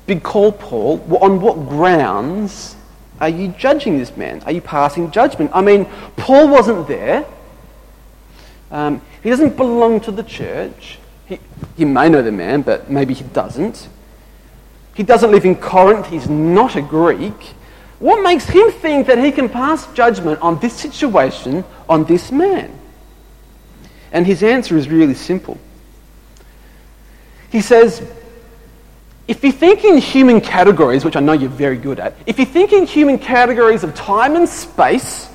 big 0.06 0.22
call, 0.22 0.52
Paul. 0.52 1.00
On 1.20 1.40
what 1.40 1.68
grounds 1.68 2.76
are 3.20 3.28
you 3.28 3.48
judging 3.48 3.98
this 3.98 4.16
man? 4.16 4.42
Are 4.44 4.52
you 4.52 4.60
passing 4.60 5.10
judgment? 5.10 5.50
I 5.54 5.62
mean, 5.62 5.86
Paul 6.16 6.48
wasn't 6.48 6.86
there. 6.88 7.24
Um, 8.74 9.00
he 9.22 9.30
doesn't 9.30 9.56
belong 9.56 10.00
to 10.00 10.10
the 10.10 10.24
church. 10.24 10.98
He, 11.76 11.84
may 11.84 12.08
know 12.08 12.22
the 12.22 12.32
man, 12.32 12.62
but 12.62 12.90
maybe 12.90 13.14
he 13.14 13.22
doesn't. 13.22 13.88
He 14.94 15.04
doesn't 15.04 15.30
live 15.30 15.44
in 15.44 15.54
Corinth. 15.54 16.08
He's 16.08 16.28
not 16.28 16.74
a 16.74 16.82
Greek. 16.82 17.54
What 18.00 18.20
makes 18.24 18.46
him 18.46 18.72
think 18.72 19.06
that 19.06 19.18
he 19.18 19.30
can 19.30 19.48
pass 19.48 19.86
judgment 19.94 20.40
on 20.42 20.58
this 20.58 20.74
situation 20.74 21.64
on 21.88 22.02
this 22.04 22.32
man? 22.32 22.76
And 24.10 24.26
his 24.26 24.42
answer 24.42 24.76
is 24.76 24.88
really 24.88 25.14
simple. 25.14 25.56
He 27.50 27.60
says, 27.60 28.02
if 29.28 29.44
you 29.44 29.52
think 29.52 29.84
in 29.84 29.98
human 29.98 30.40
categories, 30.40 31.04
which 31.04 31.14
I 31.14 31.20
know 31.20 31.32
you're 31.32 31.48
very 31.48 31.78
good 31.78 32.00
at, 32.00 32.14
if 32.26 32.40
you 32.40 32.44
think 32.44 32.72
in 32.72 32.86
human 32.86 33.20
categories 33.20 33.84
of 33.84 33.94
time 33.94 34.34
and 34.34 34.48
space, 34.48 35.30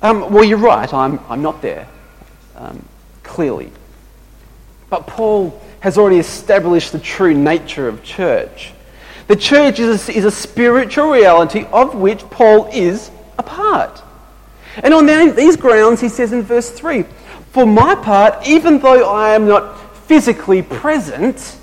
um, 0.00 0.32
well, 0.32 0.44
you're 0.44 0.56
right, 0.56 0.92
I'm, 0.94 1.20
I'm 1.28 1.42
not 1.42 1.60
there, 1.60 1.86
um, 2.58 2.84
clearly. 3.22 3.70
But 4.90 5.06
Paul 5.06 5.60
has 5.80 5.96
already 5.96 6.18
established 6.18 6.92
the 6.92 6.98
true 6.98 7.34
nature 7.34 7.88
of 7.88 8.02
church. 8.02 8.72
The 9.28 9.36
church 9.36 9.78
is 9.78 10.08
a, 10.08 10.12
is 10.12 10.24
a 10.24 10.30
spiritual 10.30 11.10
reality 11.10 11.64
of 11.72 11.94
which 11.94 12.20
Paul 12.30 12.66
is 12.72 13.10
a 13.38 13.42
part. 13.42 14.02
And 14.76 14.94
on 14.94 15.06
these 15.06 15.56
grounds, 15.56 16.00
he 16.00 16.08
says 16.08 16.32
in 16.32 16.42
verse 16.42 16.70
3 16.70 17.04
For 17.52 17.66
my 17.66 17.94
part, 17.94 18.46
even 18.46 18.78
though 18.78 19.08
I 19.08 19.34
am 19.34 19.46
not 19.46 19.96
physically 20.06 20.62
present, 20.62 21.56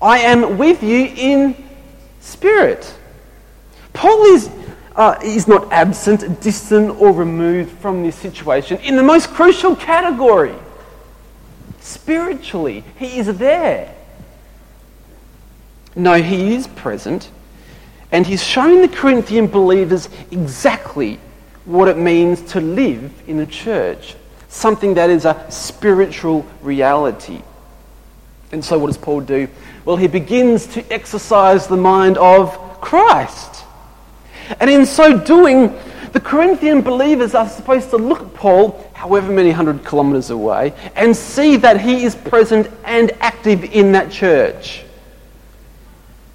I 0.00 0.18
am 0.18 0.58
with 0.58 0.82
you 0.82 1.04
in 1.04 1.64
spirit. 2.20 2.92
Paul 3.92 4.34
is, 4.34 4.50
uh, 4.96 5.18
is 5.22 5.48
not 5.48 5.72
absent, 5.72 6.40
distant, 6.40 7.00
or 7.00 7.12
removed 7.12 7.70
from 7.78 8.02
this 8.02 8.16
situation 8.16 8.78
in 8.78 8.96
the 8.96 9.02
most 9.02 9.30
crucial 9.30 9.74
category 9.74 10.54
Spiritually, 11.82 12.84
he 12.96 13.18
is 13.18 13.26
there. 13.38 13.92
No, 15.96 16.14
he 16.14 16.54
is 16.54 16.68
present, 16.68 17.28
and 18.12 18.24
he's 18.24 18.42
shown 18.42 18.80
the 18.80 18.88
Corinthian 18.88 19.48
believers 19.48 20.08
exactly 20.30 21.18
what 21.64 21.88
it 21.88 21.98
means 21.98 22.40
to 22.52 22.60
live 22.60 23.12
in 23.26 23.40
a 23.40 23.46
church, 23.46 24.14
something 24.48 24.94
that 24.94 25.10
is 25.10 25.24
a 25.24 25.44
spiritual 25.50 26.46
reality. 26.62 27.42
And 28.52 28.64
so, 28.64 28.78
what 28.78 28.86
does 28.86 28.98
Paul 28.98 29.20
do? 29.20 29.48
Well, 29.84 29.96
he 29.96 30.06
begins 30.06 30.68
to 30.68 30.92
exercise 30.92 31.66
the 31.66 31.76
mind 31.76 32.16
of 32.16 32.80
Christ. 32.80 33.51
And 34.60 34.70
in 34.70 34.86
so 34.86 35.18
doing, 35.18 35.74
the 36.12 36.20
Corinthian 36.20 36.82
believers 36.82 37.34
are 37.34 37.48
supposed 37.48 37.90
to 37.90 37.96
look 37.96 38.20
at 38.20 38.34
Paul, 38.34 38.90
however 38.92 39.32
many 39.32 39.50
hundred 39.50 39.84
kilometres 39.84 40.30
away, 40.30 40.74
and 40.94 41.16
see 41.16 41.56
that 41.56 41.80
he 41.80 42.04
is 42.04 42.14
present 42.14 42.70
and 42.84 43.12
active 43.20 43.64
in 43.64 43.92
that 43.92 44.10
church. 44.10 44.84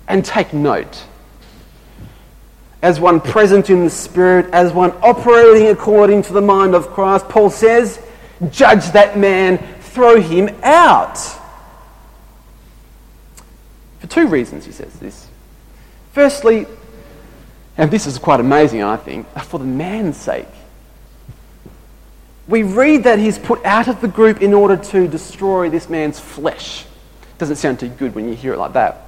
And 0.07 0.23
take 0.23 0.53
note. 0.53 1.03
As 2.81 2.99
one 2.99 3.19
present 3.19 3.69
in 3.69 3.83
the 3.83 3.89
Spirit, 3.89 4.53
as 4.53 4.71
one 4.71 4.91
operating 5.01 5.67
according 5.67 6.21
to 6.23 6.33
the 6.33 6.41
mind 6.41 6.75
of 6.75 6.87
Christ, 6.87 7.27
Paul 7.27 7.49
says, 7.49 7.99
judge 8.51 8.91
that 8.91 9.17
man, 9.17 9.57
throw 9.79 10.21
him 10.21 10.49
out. 10.63 11.17
For 13.99 14.07
two 14.07 14.27
reasons, 14.27 14.65
he 14.65 14.71
says 14.71 14.93
this. 14.99 15.27
Firstly, 16.13 16.67
and 17.77 17.91
this 17.91 18.07
is 18.07 18.17
quite 18.17 18.39
amazing, 18.39 18.83
I 18.83 18.97
think, 18.97 19.27
for 19.39 19.59
the 19.59 19.65
man's 19.65 20.17
sake. 20.17 20.47
We 22.47 22.63
read 22.63 23.03
that 23.03 23.19
he's 23.19 23.37
put 23.37 23.63
out 23.65 23.87
of 23.87 24.01
the 24.01 24.07
group 24.07 24.41
in 24.41 24.53
order 24.53 24.77
to 24.77 25.07
destroy 25.07 25.69
this 25.69 25.89
man's 25.89 26.19
flesh. 26.19 26.85
Doesn't 27.37 27.57
sound 27.57 27.79
too 27.79 27.89
good 27.89 28.15
when 28.15 28.27
you 28.27 28.35
hear 28.35 28.53
it 28.53 28.57
like 28.57 28.73
that. 28.73 29.07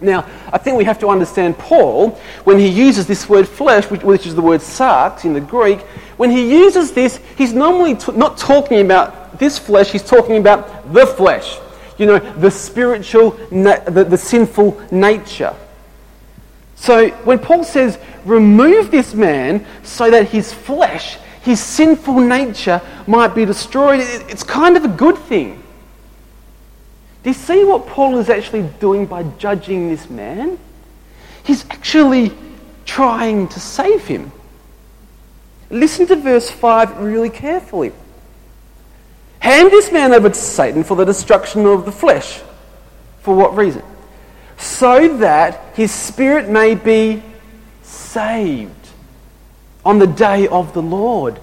Now, 0.00 0.26
I 0.52 0.58
think 0.58 0.78
we 0.78 0.84
have 0.84 1.00
to 1.00 1.08
understand 1.08 1.58
Paul, 1.58 2.10
when 2.44 2.58
he 2.58 2.68
uses 2.68 3.06
this 3.06 3.28
word 3.28 3.48
flesh, 3.48 3.90
which, 3.90 4.26
is 4.26 4.34
the 4.34 4.42
word 4.42 4.60
sarx 4.60 5.24
in 5.24 5.32
the 5.32 5.40
Greek, 5.40 5.80
when 6.18 6.30
he 6.30 6.48
uses 6.52 6.92
this, 6.92 7.18
he's 7.36 7.52
normally 7.52 7.96
t- 7.96 8.12
not 8.12 8.38
talking 8.38 8.80
about 8.80 9.38
this 9.40 9.58
flesh, 9.58 9.90
he's 9.90 10.04
talking 10.04 10.36
about 10.36 10.92
the 10.92 11.04
flesh. 11.04 11.58
You 11.96 12.06
know, 12.06 12.18
the 12.18 12.50
spiritual, 12.50 13.36
na- 13.50 13.80
the, 13.80 14.04
the 14.04 14.16
sinful 14.16 14.80
nature. 14.92 15.54
So 16.78 17.08
when 17.24 17.38
Paul 17.38 17.64
says, 17.64 17.98
remove 18.24 18.90
this 18.90 19.12
man 19.12 19.66
so 19.82 20.10
that 20.10 20.28
his 20.28 20.52
flesh, 20.52 21.18
his 21.42 21.60
sinful 21.60 22.20
nature 22.20 22.80
might 23.06 23.34
be 23.34 23.44
destroyed, 23.44 24.00
it's 24.00 24.44
kind 24.44 24.76
of 24.76 24.84
a 24.84 24.88
good 24.88 25.18
thing. 25.18 25.62
Do 27.22 27.30
you 27.30 27.34
see 27.34 27.64
what 27.64 27.86
Paul 27.88 28.18
is 28.18 28.30
actually 28.30 28.62
doing 28.80 29.06
by 29.06 29.24
judging 29.38 29.88
this 29.88 30.08
man? 30.08 30.58
He's 31.44 31.64
actually 31.68 32.32
trying 32.84 33.48
to 33.48 33.60
save 33.60 34.06
him. 34.06 34.30
Listen 35.70 36.06
to 36.06 36.16
verse 36.16 36.48
5 36.48 37.00
really 37.00 37.28
carefully. 37.28 37.92
Hand 39.40 39.70
this 39.70 39.90
man 39.92 40.12
over 40.12 40.28
to 40.28 40.34
Satan 40.34 40.84
for 40.84 40.96
the 40.96 41.04
destruction 41.04 41.66
of 41.66 41.84
the 41.84 41.92
flesh. 41.92 42.40
For 43.20 43.34
what 43.34 43.56
reason? 43.56 43.82
So 44.58 45.16
that 45.18 45.74
his 45.74 45.92
spirit 45.92 46.48
may 46.48 46.74
be 46.74 47.22
saved 47.82 48.74
on 49.84 49.98
the 49.98 50.06
day 50.06 50.46
of 50.48 50.74
the 50.74 50.82
Lord. 50.82 51.40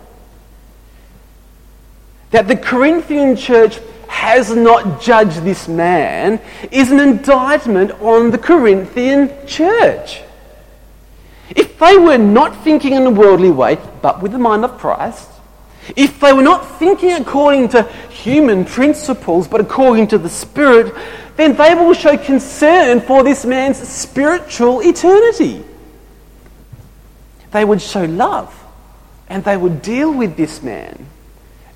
That 2.32 2.48
the 2.48 2.58
Corinthian 2.58 3.36
church 3.36 3.80
has 4.08 4.56
not 4.56 5.02
judged 5.02 5.44
this 5.44 5.68
man 5.68 6.40
is 6.72 6.92
an 6.92 7.00
indictment 7.00 7.92
on 8.02 8.32
the 8.32 8.38
Corinthian 8.38 9.48
church. 9.48 10.22
If 11.50 11.80
they 11.80 11.98
were 11.98 12.18
not 12.18 12.64
thinking 12.64 12.94
in 12.94 13.06
a 13.06 13.12
worldly 13.12 13.52
way, 13.52 13.78
but 14.02 14.22
with 14.22 14.32
the 14.32 14.38
mind 14.38 14.66
of 14.66 14.78
Christ, 14.78 15.30
if 15.96 16.20
they 16.20 16.34
were 16.34 16.42
not 16.42 16.80
thinking 16.80 17.12
according 17.12 17.70
to 17.70 17.84
human 18.10 18.66
principles, 18.66 19.48
but 19.48 19.62
according 19.62 20.08
to 20.08 20.18
the 20.18 20.30
Spirit, 20.30 20.94
then 21.36 21.56
they 21.56 21.76
will 21.76 21.94
show 21.94 22.18
concern 22.18 23.02
for 23.02 23.24
this 23.24 23.46
man's 23.46 23.78
spiritual 23.78 24.82
eternity. 24.82 25.64
They 27.52 27.66
would 27.66 27.82
show 27.82 28.06
love 28.06 28.54
and 29.30 29.44
they 29.44 29.58
would 29.58 29.82
deal 29.82 30.14
with 30.14 30.38
this 30.38 30.62
man 30.62 31.06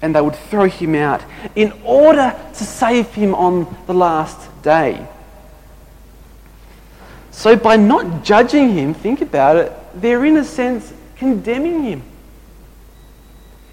and 0.01 0.15
they 0.15 0.21
would 0.21 0.35
throw 0.35 0.65
him 0.65 0.95
out 0.95 1.21
in 1.55 1.73
order 1.83 2.37
to 2.53 2.63
save 2.63 3.13
him 3.13 3.35
on 3.35 3.75
the 3.85 3.93
last 3.93 4.49
day. 4.61 5.07
So, 7.31 7.55
by 7.55 7.77
not 7.77 8.23
judging 8.23 8.73
him, 8.73 8.93
think 8.93 9.21
about 9.21 9.55
it, 9.55 9.71
they're 9.93 10.25
in 10.25 10.37
a 10.37 10.43
sense 10.43 10.91
condemning 11.15 11.83
him. 11.83 12.03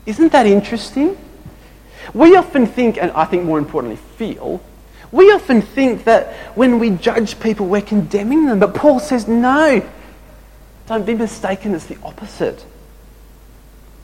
Isn't 0.07 0.33
that 0.33 0.47
interesting? 0.47 1.17
We 2.15 2.37
often 2.37 2.67
think, 2.67 2.97
and 2.97 3.11
I 3.11 3.25
think 3.25 3.45
more 3.45 3.59
importantly, 3.59 3.97
feel, 4.17 4.63
we 5.13 5.31
often 5.33 5.63
think 5.63 6.05
that 6.05 6.33
when 6.57 6.79
we 6.79 6.91
judge 6.91 7.39
people, 7.41 7.67
we're 7.67 7.83
condemning 7.83 8.47
them. 8.47 8.61
But 8.61 8.75
Paul 8.75 9.01
says, 9.01 9.27
no, 9.27 9.87
don't 10.87 11.05
be 11.05 11.15
mistaken, 11.15 11.75
it's 11.75 11.87
the 11.87 11.99
opposite. 12.03 12.65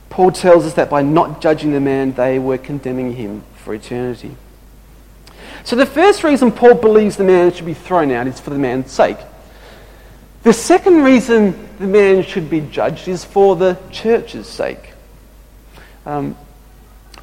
Paul 0.09 0.31
tells 0.31 0.65
us 0.65 0.73
that 0.75 0.89
by 0.89 1.01
not 1.01 1.41
judging 1.41 1.71
the 1.71 1.79
man, 1.79 2.13
they 2.13 2.37
were 2.37 2.57
condemning 2.57 3.15
him 3.15 3.43
for 3.55 3.73
eternity. 3.73 4.35
So 5.63 5.75
the 5.75 5.85
first 5.85 6.23
reason 6.23 6.51
Paul 6.51 6.75
believes 6.75 7.15
the 7.15 7.23
man 7.23 7.51
should 7.53 7.65
be 7.65 7.73
thrown 7.73 8.11
out 8.11 8.27
is 8.27 8.39
for 8.39 8.49
the 8.49 8.59
man's 8.59 8.91
sake. 8.91 9.17
The 10.43 10.53
second 10.53 11.03
reason 11.03 11.69
the 11.79 11.87
man 11.87 12.23
should 12.23 12.49
be 12.49 12.59
judged 12.59 13.07
is 13.07 13.23
for 13.23 13.55
the 13.55 13.77
church's 13.91 14.47
sake. 14.47 14.92
Um, 16.05 16.35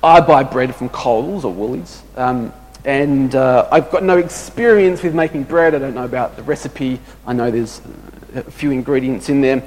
I 0.03 0.21
buy 0.21 0.43
bread 0.43 0.75
from 0.75 0.89
Coles 0.89 1.45
or 1.45 1.53
Woolies, 1.53 2.03
um, 2.17 2.53
and 2.85 3.35
uh, 3.35 3.69
I've 3.71 3.91
got 3.91 4.03
no 4.03 4.17
experience 4.17 5.03
with 5.03 5.15
making 5.15 5.45
bread. 5.45 5.75
I 5.75 5.79
don't 5.79 5.95
know 5.95 6.05
about 6.05 6.37
the 6.37 6.43
recipe. 6.43 6.99
I 7.27 7.35
know 7.35 7.51
there's 7.51 7.83
a 8.35 8.51
few 8.51 8.71
ingredients 8.71 9.29
in 9.29 9.43
there. 9.43 9.63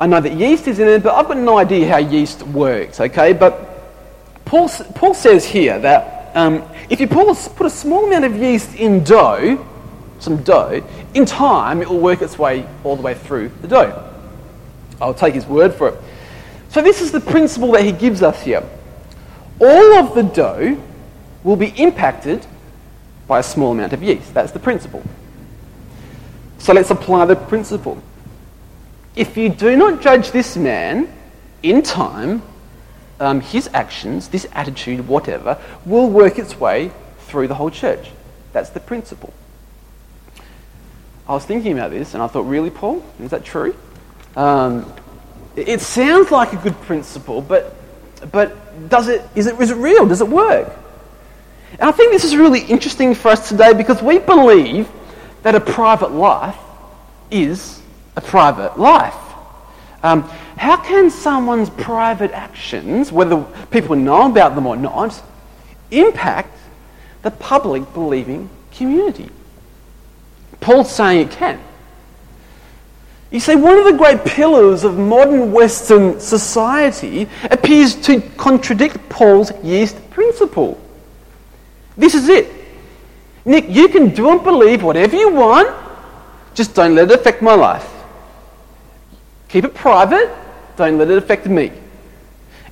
I 0.00 0.06
know 0.06 0.20
that 0.20 0.34
yeast 0.34 0.68
is 0.68 0.78
in 0.78 0.86
it, 0.86 1.02
but 1.02 1.14
I've 1.14 1.26
got 1.26 1.38
no 1.38 1.58
idea 1.58 1.88
how 1.88 1.96
yeast 1.96 2.42
works, 2.44 3.00
okay? 3.00 3.32
But 3.32 4.44
Paul, 4.44 4.68
Paul 4.94 5.14
says 5.14 5.44
here 5.44 5.78
that 5.80 6.30
um, 6.36 6.62
if 6.88 7.00
you 7.00 7.08
put 7.08 7.28
a 7.28 7.70
small 7.70 8.06
amount 8.06 8.24
of 8.24 8.36
yeast 8.36 8.76
in 8.76 9.02
dough, 9.02 9.66
some 10.20 10.42
dough, 10.44 10.84
in 11.14 11.24
time 11.24 11.82
it 11.82 11.88
will 11.88 11.98
work 11.98 12.22
its 12.22 12.38
way 12.38 12.64
all 12.84 12.94
the 12.94 13.02
way 13.02 13.14
through 13.14 13.50
the 13.60 13.66
dough. 13.68 14.04
I'll 15.00 15.14
take 15.14 15.34
his 15.34 15.46
word 15.46 15.74
for 15.74 15.88
it. 15.88 16.00
So, 16.68 16.82
this 16.82 17.00
is 17.00 17.12
the 17.12 17.20
principle 17.20 17.72
that 17.72 17.84
he 17.84 17.92
gives 17.92 18.22
us 18.22 18.42
here. 18.42 18.62
All 19.60 19.94
of 19.94 20.14
the 20.14 20.22
dough 20.22 20.80
will 21.42 21.56
be 21.56 21.68
impacted 21.68 22.46
by 23.26 23.38
a 23.40 23.42
small 23.42 23.72
amount 23.72 23.92
of 23.92 24.02
yeast. 24.02 24.34
That's 24.34 24.52
the 24.52 24.58
principle. 24.58 25.02
So, 26.58 26.72
let's 26.72 26.90
apply 26.90 27.26
the 27.26 27.36
principle. 27.36 28.02
If 29.16 29.36
you 29.36 29.48
do 29.48 29.76
not 29.76 30.00
judge 30.00 30.30
this 30.30 30.56
man 30.56 31.12
in 31.62 31.82
time, 31.82 32.42
um, 33.20 33.40
his 33.40 33.68
actions, 33.72 34.28
this 34.28 34.46
attitude, 34.52 35.08
whatever, 35.08 35.58
will 35.84 36.08
work 36.08 36.38
its 36.38 36.60
way 36.60 36.92
through 37.20 37.48
the 37.48 37.54
whole 37.54 37.70
church. 37.70 38.10
That's 38.52 38.70
the 38.70 38.80
principle. 38.80 39.32
I 41.28 41.32
was 41.32 41.44
thinking 41.44 41.72
about 41.72 41.90
this 41.90 42.14
and 42.14 42.22
I 42.22 42.26
thought, 42.26 42.46
really, 42.46 42.70
Paul? 42.70 43.04
Is 43.20 43.30
that 43.30 43.44
true? 43.44 43.76
Um, 44.36 44.92
it 45.66 45.80
sounds 45.80 46.30
like 46.30 46.52
a 46.52 46.56
good 46.56 46.78
principle, 46.82 47.40
but, 47.40 47.74
but 48.30 48.88
does 48.88 49.08
it, 49.08 49.22
is, 49.34 49.46
it, 49.46 49.60
is 49.60 49.70
it 49.70 49.76
real? 49.76 50.06
Does 50.06 50.20
it 50.20 50.28
work? 50.28 50.70
And 51.72 51.82
I 51.82 51.92
think 51.92 52.12
this 52.12 52.24
is 52.24 52.36
really 52.36 52.60
interesting 52.60 53.14
for 53.14 53.28
us 53.28 53.48
today 53.48 53.72
because 53.72 54.02
we 54.02 54.18
believe 54.18 54.88
that 55.42 55.54
a 55.54 55.60
private 55.60 56.12
life 56.12 56.56
is 57.30 57.80
a 58.16 58.20
private 58.20 58.78
life. 58.78 59.14
Um, 60.02 60.22
how 60.56 60.76
can 60.76 61.10
someone's 61.10 61.70
private 61.70 62.32
actions, 62.32 63.12
whether 63.12 63.42
people 63.70 63.96
know 63.96 64.30
about 64.30 64.54
them 64.54 64.66
or 64.66 64.76
not, 64.76 65.20
impact 65.90 66.56
the 67.22 67.30
public 67.30 67.92
believing 67.94 68.48
community? 68.72 69.30
Paul's 70.60 70.90
saying 70.90 71.28
it 71.28 71.30
can. 71.30 71.60
You 73.30 73.40
see, 73.40 73.56
one 73.56 73.76
of 73.76 73.84
the 73.84 73.92
great 73.92 74.24
pillars 74.24 74.84
of 74.84 74.96
modern 74.98 75.52
Western 75.52 76.18
society 76.18 77.28
appears 77.50 77.94
to 78.02 78.20
contradict 78.36 79.06
Paul's 79.10 79.52
yeast 79.62 80.10
principle. 80.10 80.80
This 81.96 82.14
is 82.14 82.28
it. 82.28 82.50
Nick, 83.44 83.68
you 83.68 83.88
can 83.88 84.14
do 84.14 84.30
and 84.30 84.42
believe 84.42 84.82
whatever 84.82 85.16
you 85.16 85.30
want, 85.30 85.74
just 86.54 86.74
don't 86.74 86.94
let 86.94 87.10
it 87.10 87.20
affect 87.20 87.42
my 87.42 87.54
life. 87.54 87.88
Keep 89.48 89.64
it 89.64 89.74
private, 89.74 90.34
don't 90.76 90.96
let 90.96 91.10
it 91.10 91.18
affect 91.18 91.46
me. 91.46 91.72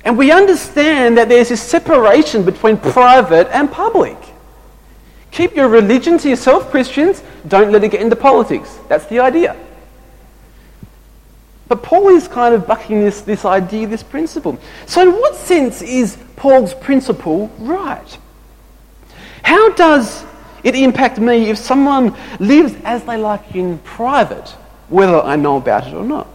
And 0.05 0.17
we 0.17 0.31
understand 0.31 1.17
that 1.17 1.29
there's 1.29 1.49
this 1.49 1.61
separation 1.61 2.43
between 2.43 2.77
private 2.77 3.47
and 3.51 3.71
public. 3.71 4.17
Keep 5.31 5.55
your 5.55 5.67
religion 5.67 6.17
to 6.19 6.29
yourself, 6.29 6.71
Christians. 6.71 7.21
Don't 7.47 7.71
let 7.71 7.83
it 7.83 7.91
get 7.91 8.01
into 8.01 8.15
politics. 8.15 8.79
That's 8.87 9.05
the 9.05 9.19
idea. 9.19 9.55
But 11.67 11.83
Paul 11.83 12.09
is 12.09 12.27
kind 12.27 12.55
of 12.55 12.65
bucking 12.65 13.01
this, 13.01 13.21
this 13.21 13.43
idea, 13.43 13.87
this 13.87 14.03
principle. 14.03 14.57
So, 14.85 15.01
in 15.01 15.11
what 15.11 15.35
sense 15.35 15.81
is 15.81 16.17
Paul's 16.35 16.73
principle 16.73 17.51
right? 17.59 18.17
How 19.43 19.71
does 19.73 20.23
it 20.63 20.75
impact 20.75 21.19
me 21.19 21.49
if 21.49 21.57
someone 21.57 22.15
lives 22.39 22.75
as 22.83 23.03
they 23.03 23.17
like 23.17 23.55
in 23.55 23.79
private, 23.79 24.49
whether 24.89 25.21
I 25.21 25.35
know 25.35 25.57
about 25.57 25.87
it 25.87 25.93
or 25.93 26.03
not? 26.03 26.27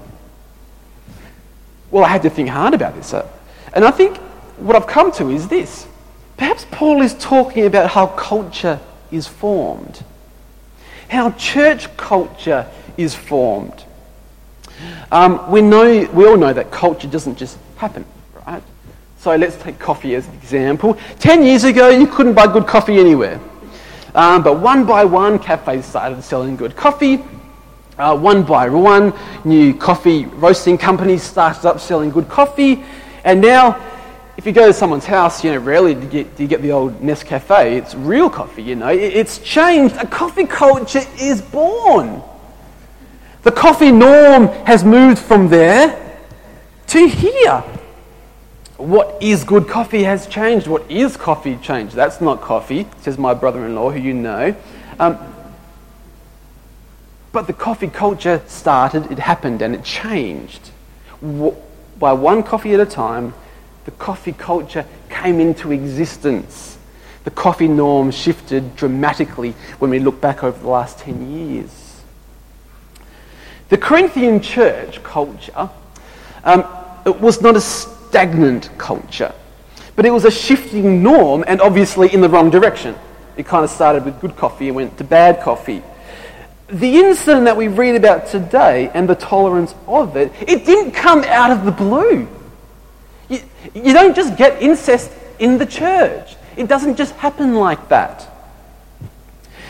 Well, 1.90 2.04
I 2.04 2.08
had 2.08 2.22
to 2.22 2.30
think 2.30 2.48
hard 2.48 2.74
about 2.74 2.94
this. 2.94 3.14
And 3.74 3.84
I 3.84 3.90
think 3.90 4.16
what 4.56 4.76
I've 4.76 4.86
come 4.86 5.12
to 5.12 5.30
is 5.30 5.48
this. 5.48 5.86
Perhaps 6.36 6.66
Paul 6.70 7.02
is 7.02 7.14
talking 7.14 7.66
about 7.66 7.90
how 7.90 8.06
culture 8.06 8.80
is 9.10 9.26
formed, 9.26 10.02
how 11.08 11.30
church 11.32 11.94
culture 11.96 12.66
is 12.96 13.14
formed. 13.14 13.84
Um, 15.10 15.50
we, 15.50 15.60
know, 15.60 16.08
we 16.12 16.26
all 16.26 16.36
know 16.36 16.52
that 16.52 16.70
culture 16.70 17.08
doesn't 17.08 17.36
just 17.36 17.58
happen, 17.76 18.04
right? 18.46 18.62
So 19.18 19.36
let's 19.36 19.56
take 19.56 19.78
coffee 19.78 20.14
as 20.14 20.26
an 20.26 20.34
example. 20.34 20.98
Ten 21.18 21.42
years 21.42 21.64
ago, 21.64 21.90
you 21.90 22.06
couldn't 22.06 22.34
buy 22.34 22.52
good 22.52 22.66
coffee 22.66 22.98
anywhere. 22.98 23.40
Um, 24.14 24.42
but 24.42 24.60
one 24.60 24.84
by 24.84 25.04
one, 25.04 25.38
cafes 25.38 25.86
started 25.86 26.22
selling 26.22 26.56
good 26.56 26.76
coffee. 26.76 27.22
Uh, 27.98 28.16
one 28.16 28.42
by 28.42 28.68
one, 28.68 29.12
new 29.44 29.74
coffee 29.74 30.24
roasting 30.24 30.78
companies 30.78 31.22
started 31.22 31.66
up 31.66 31.78
selling 31.78 32.10
good 32.10 32.28
coffee. 32.28 32.82
And 33.22 33.40
now, 33.40 33.80
if 34.36 34.46
you 34.46 34.52
go 34.52 34.66
to 34.66 34.72
someone's 34.72 35.04
house, 35.04 35.44
you 35.44 35.52
know, 35.52 35.58
rarely 35.58 35.94
do 35.94 36.00
you 36.00 36.08
get, 36.08 36.36
do 36.36 36.42
you 36.42 36.48
get 36.48 36.62
the 36.62 36.72
old 36.72 37.00
Nescafe. 37.00 37.76
It's 37.76 37.94
real 37.94 38.30
coffee, 38.30 38.62
you 38.62 38.76
know. 38.76 38.88
It's 38.88 39.38
changed. 39.38 39.94
A 39.96 40.06
coffee 40.06 40.46
culture 40.46 41.02
is 41.20 41.40
born. 41.42 42.22
The 43.42 43.52
coffee 43.52 43.90
norm 43.90 44.48
has 44.66 44.84
moved 44.84 45.18
from 45.18 45.48
there 45.48 45.98
to 46.88 47.08
here. 47.08 47.60
What 48.76 49.20
is 49.20 49.44
good 49.44 49.68
coffee 49.68 50.04
has 50.04 50.26
changed. 50.26 50.66
What 50.66 50.88
is 50.90 51.16
coffee 51.16 51.56
changed? 51.56 51.94
That's 51.94 52.20
not 52.20 52.40
coffee, 52.40 52.86
says 53.00 53.18
my 53.18 53.34
brother 53.34 53.64
in 53.64 53.74
law, 53.74 53.90
who 53.90 54.00
you 54.00 54.14
know. 54.14 54.54
Um, 55.00 55.18
but 57.32 57.46
the 57.46 57.52
coffee 57.52 57.88
culture 57.88 58.42
started, 58.46 59.10
it 59.10 59.18
happened, 59.18 59.62
and 59.62 59.74
it 59.74 59.82
changed. 59.82 60.70
By 61.20 62.12
one 62.12 62.42
coffee 62.42 62.74
at 62.74 62.80
a 62.80 62.86
time, 62.86 63.34
the 63.84 63.90
coffee 63.92 64.32
culture 64.32 64.84
came 65.08 65.40
into 65.40 65.72
existence. 65.72 66.78
The 67.24 67.30
coffee 67.30 67.68
norm 67.68 68.10
shifted 68.10 68.76
dramatically 68.76 69.52
when 69.78 69.90
we 69.90 69.98
look 69.98 70.20
back 70.20 70.44
over 70.44 70.58
the 70.58 70.68
last 70.68 70.98
10 70.98 71.30
years. 71.30 71.81
The 73.72 73.78
Corinthian 73.78 74.42
church 74.42 75.02
culture 75.02 75.70
um, 76.44 76.66
was 77.06 77.40
not 77.40 77.56
a 77.56 77.60
stagnant 77.62 78.68
culture, 78.76 79.32
but 79.96 80.04
it 80.04 80.10
was 80.10 80.26
a 80.26 80.30
shifting 80.30 81.02
norm 81.02 81.42
and 81.46 81.58
obviously 81.62 82.12
in 82.12 82.20
the 82.20 82.28
wrong 82.28 82.50
direction. 82.50 82.94
It 83.38 83.46
kind 83.46 83.64
of 83.64 83.70
started 83.70 84.04
with 84.04 84.20
good 84.20 84.36
coffee 84.36 84.66
and 84.66 84.76
went 84.76 84.98
to 84.98 85.04
bad 85.04 85.40
coffee. 85.40 85.82
The 86.68 86.98
incident 86.98 87.46
that 87.46 87.56
we 87.56 87.68
read 87.68 87.96
about 87.96 88.26
today 88.26 88.90
and 88.92 89.08
the 89.08 89.14
tolerance 89.14 89.74
of 89.86 90.18
it, 90.18 90.30
it 90.42 90.66
didn't 90.66 90.92
come 90.92 91.24
out 91.24 91.50
of 91.50 91.64
the 91.64 91.72
blue. 91.72 92.28
You, 93.30 93.40
you 93.72 93.94
don't 93.94 94.14
just 94.14 94.36
get 94.36 94.60
incest 94.60 95.10
in 95.38 95.56
the 95.56 95.64
church. 95.64 96.36
It 96.58 96.68
doesn't 96.68 96.96
just 96.96 97.14
happen 97.14 97.54
like 97.54 97.88
that. 97.88 98.31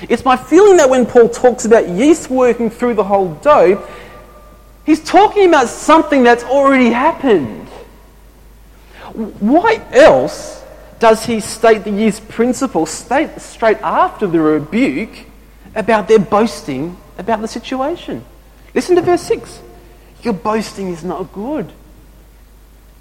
It's 0.08 0.24
my 0.24 0.36
feeling 0.36 0.76
that 0.78 0.90
when 0.90 1.06
Paul 1.06 1.28
talks 1.28 1.64
about 1.64 1.88
yeast 1.88 2.30
working 2.30 2.70
through 2.70 2.94
the 2.94 3.04
whole 3.04 3.34
dough, 3.36 3.86
he's 4.84 5.02
talking 5.02 5.48
about 5.48 5.68
something 5.68 6.22
that's 6.22 6.44
already 6.44 6.90
happened. 6.90 7.68
Why 9.14 9.84
else 9.92 10.64
does 10.98 11.24
he 11.24 11.40
state 11.40 11.84
the 11.84 11.90
yeast 11.90 12.28
principle 12.28 12.86
state 12.86 13.40
straight 13.40 13.78
after 13.78 14.26
the 14.26 14.40
rebuke 14.40 15.26
about 15.74 16.08
their 16.08 16.18
boasting 16.18 16.96
about 17.18 17.40
the 17.40 17.48
situation? 17.48 18.24
Listen 18.74 18.96
to 18.96 19.02
verse 19.02 19.22
6. 19.22 19.60
Your 20.22 20.34
boasting 20.34 20.88
is 20.88 21.04
not 21.04 21.32
good. 21.32 21.72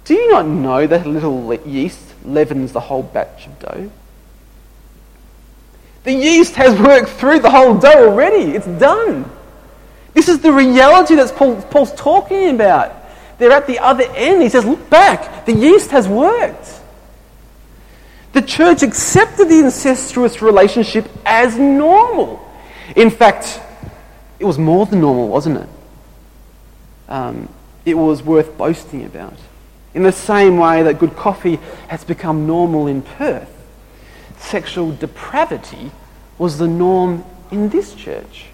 Do 0.04 0.14
you 0.14 0.32
not 0.32 0.46
know 0.46 0.86
that 0.86 1.06
a 1.06 1.08
little 1.08 1.54
yeast 1.54 2.14
leavens 2.24 2.72
the 2.72 2.80
whole 2.80 3.02
batch 3.02 3.46
of 3.46 3.58
dough? 3.60 3.90
The 6.04 6.12
yeast 6.12 6.56
has 6.56 6.78
worked 6.80 7.10
through 7.10 7.40
the 7.40 7.50
whole 7.50 7.78
dough 7.78 8.08
already. 8.10 8.52
It's 8.52 8.66
done. 8.66 9.30
This 10.14 10.28
is 10.28 10.40
the 10.40 10.52
reality 10.52 11.14
that 11.14 11.34
Paul, 11.36 11.60
Paul's 11.62 11.94
talking 11.94 12.54
about. 12.54 12.94
They're 13.38 13.52
at 13.52 13.66
the 13.66 13.78
other 13.78 14.04
end. 14.14 14.42
He 14.42 14.48
says, 14.48 14.64
Look 14.64 14.90
back. 14.90 15.46
The 15.46 15.52
yeast 15.52 15.90
has 15.90 16.08
worked. 16.08 16.80
The 18.32 18.42
church 18.42 18.82
accepted 18.82 19.48
the 19.48 19.60
incestuous 19.60 20.40
relationship 20.40 21.08
as 21.24 21.58
normal. 21.58 22.40
In 22.96 23.10
fact, 23.10 23.60
it 24.38 24.44
was 24.44 24.58
more 24.58 24.86
than 24.86 25.00
normal, 25.00 25.28
wasn't 25.28 25.58
it? 25.58 25.68
Um, 27.08 27.48
it 27.84 27.94
was 27.94 28.22
worth 28.22 28.56
boasting 28.56 29.04
about. 29.04 29.34
In 29.94 30.02
the 30.02 30.12
same 30.12 30.56
way 30.56 30.82
that 30.82 30.98
good 30.98 31.14
coffee 31.14 31.56
has 31.88 32.04
become 32.04 32.46
normal 32.46 32.86
in 32.86 33.02
Perth, 33.02 33.50
sexual 34.42 34.92
depravity 34.92 35.90
was 36.38 36.58
the 36.58 36.68
norm 36.68 37.24
in 37.50 37.68
this 37.68 37.94
church. 37.94 38.46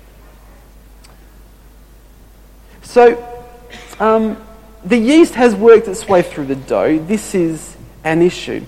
So, 2.82 3.22
um, 3.98 4.42
the 4.84 4.96
yeast 4.96 5.34
has 5.34 5.54
worked 5.54 5.88
its 5.88 6.08
way 6.08 6.22
through 6.22 6.46
the 6.46 6.56
dough. 6.56 6.98
This 6.98 7.34
is 7.34 7.76
an 8.04 8.22
issue. 8.22 8.64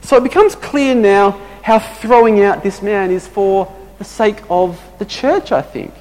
So 0.00 0.16
it 0.16 0.22
becomes 0.22 0.54
clear 0.54 0.94
now 0.94 1.32
how 1.62 1.78
throwing 1.78 2.42
out 2.42 2.62
this 2.62 2.82
man 2.82 3.10
is 3.10 3.26
for 3.26 3.72
the 3.98 4.04
sake 4.04 4.38
of 4.48 4.80
the 4.98 5.04
church, 5.04 5.52
I 5.52 5.60
think. 5.60 5.92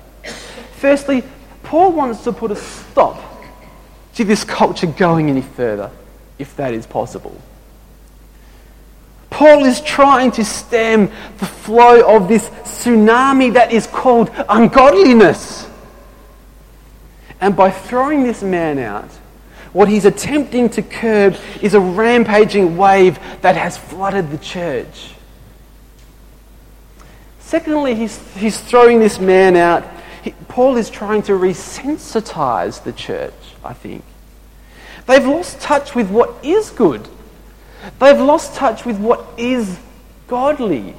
Firstly, 0.77 1.23
Paul 1.63 1.91
wants 1.91 2.23
to 2.23 2.31
put 2.31 2.51
a 2.51 2.55
stop 2.55 3.21
to 4.15 4.23
this 4.23 4.43
culture 4.43 4.87
going 4.87 5.29
any 5.29 5.41
further, 5.41 5.91
if 6.39 6.55
that 6.55 6.73
is 6.73 6.87
possible. 6.87 7.39
Paul 9.37 9.65
is 9.65 9.81
trying 9.81 10.31
to 10.31 10.43
stem 10.43 11.11
the 11.37 11.45
flow 11.45 12.15
of 12.15 12.27
this 12.27 12.49
tsunami 12.49 13.53
that 13.53 13.71
is 13.71 13.85
called 13.85 14.31
ungodliness. 14.49 15.69
And 17.39 17.55
by 17.55 17.69
throwing 17.69 18.23
this 18.23 18.41
man 18.41 18.79
out, 18.79 19.11
what 19.73 19.89
he's 19.89 20.05
attempting 20.05 20.69
to 20.69 20.81
curb 20.81 21.37
is 21.61 21.75
a 21.75 21.79
rampaging 21.79 22.77
wave 22.77 23.19
that 23.41 23.55
has 23.55 23.77
flooded 23.77 24.31
the 24.31 24.39
church. 24.39 25.13
Secondly, 27.39 27.93
he's, 27.93 28.17
he's 28.37 28.59
throwing 28.59 28.97
this 28.97 29.19
man 29.19 29.55
out. 29.55 29.85
He, 30.23 30.31
Paul 30.47 30.77
is 30.77 30.89
trying 30.89 31.21
to 31.21 31.33
resensitize 31.33 32.83
the 32.83 32.91
church, 32.91 33.35
I 33.63 33.73
think. 33.73 34.03
They've 35.05 35.27
lost 35.27 35.61
touch 35.61 35.93
with 35.93 36.09
what 36.09 36.43
is 36.43 36.71
good. 36.71 37.07
They've 37.99 38.19
lost 38.19 38.55
touch 38.55 38.85
with 38.85 38.97
what 38.97 39.25
is 39.37 39.77
godly. 40.27 40.95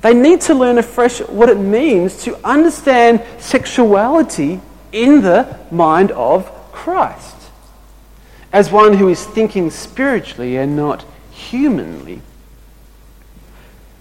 They 0.00 0.14
need 0.14 0.40
to 0.42 0.54
learn 0.54 0.78
afresh 0.78 1.20
what 1.20 1.48
it 1.48 1.58
means 1.58 2.22
to 2.24 2.36
understand 2.46 3.22
sexuality 3.38 4.60
in 4.92 5.22
the 5.22 5.58
mind 5.70 6.10
of 6.12 6.46
Christ 6.72 7.36
as 8.52 8.70
one 8.70 8.94
who 8.94 9.08
is 9.08 9.24
thinking 9.24 9.70
spiritually 9.70 10.56
and 10.56 10.76
not 10.76 11.04
humanly. 11.30 12.22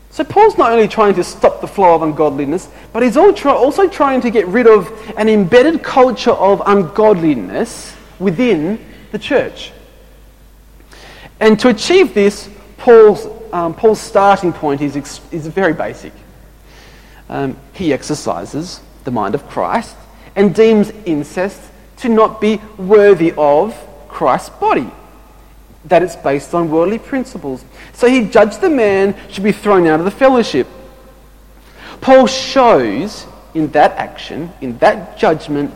So, 0.09 0.23
Paul's 0.23 0.57
not 0.57 0.71
only 0.71 0.87
trying 0.87 1.13
to 1.15 1.23
stop 1.23 1.61
the 1.61 1.67
flow 1.67 1.93
of 1.93 2.01
ungodliness, 2.01 2.69
but 2.91 3.03
he's 3.03 3.17
also 3.17 3.87
trying 3.87 4.21
to 4.21 4.31
get 4.31 4.47
rid 4.47 4.65
of 4.65 4.91
an 5.15 5.29
embedded 5.29 5.83
culture 5.83 6.31
of 6.31 6.61
ungodliness 6.65 7.95
within 8.17 8.83
the 9.11 9.19
church. 9.19 9.71
And 11.39 11.59
to 11.59 11.69
achieve 11.69 12.13
this, 12.13 12.49
Paul's, 12.77 13.27
um, 13.53 13.73
Paul's 13.73 13.99
starting 13.99 14.53
point 14.53 14.81
is, 14.81 14.95
is 15.31 15.47
very 15.47 15.73
basic. 15.73 16.13
Um, 17.29 17.57
he 17.73 17.93
exercises 17.93 18.81
the 19.03 19.11
mind 19.11 19.35
of 19.35 19.47
Christ 19.47 19.95
and 20.35 20.53
deems 20.53 20.91
incest 21.05 21.61
to 21.97 22.09
not 22.09 22.39
be 22.39 22.61
worthy 22.77 23.33
of 23.37 23.75
Christ's 24.07 24.49
body, 24.49 24.89
that 25.85 26.03
it's 26.03 26.15
based 26.15 26.53
on 26.53 26.69
worldly 26.69 26.99
principles. 26.99 27.63
So 27.93 28.07
he 28.07 28.27
judged 28.27 28.61
the 28.61 28.69
man 28.69 29.15
should 29.29 29.43
be 29.43 29.51
thrown 29.51 29.87
out 29.87 29.99
of 29.99 30.05
the 30.05 30.11
fellowship. 30.11 30.67
Paul 32.01 32.27
shows 32.27 33.25
in 33.53 33.71
that 33.71 33.91
action, 33.93 34.51
in 34.61 34.77
that 34.77 35.17
judgment, 35.17 35.73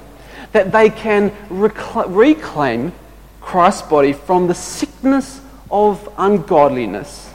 that 0.52 0.72
they 0.72 0.90
can 0.90 1.32
reclaim 1.50 2.94
Christ's 3.42 3.82
body 3.84 4.14
from 4.14 4.48
the 4.48 4.54
sickness 4.54 5.42
of 5.72 6.08
ungodliness 6.18 7.32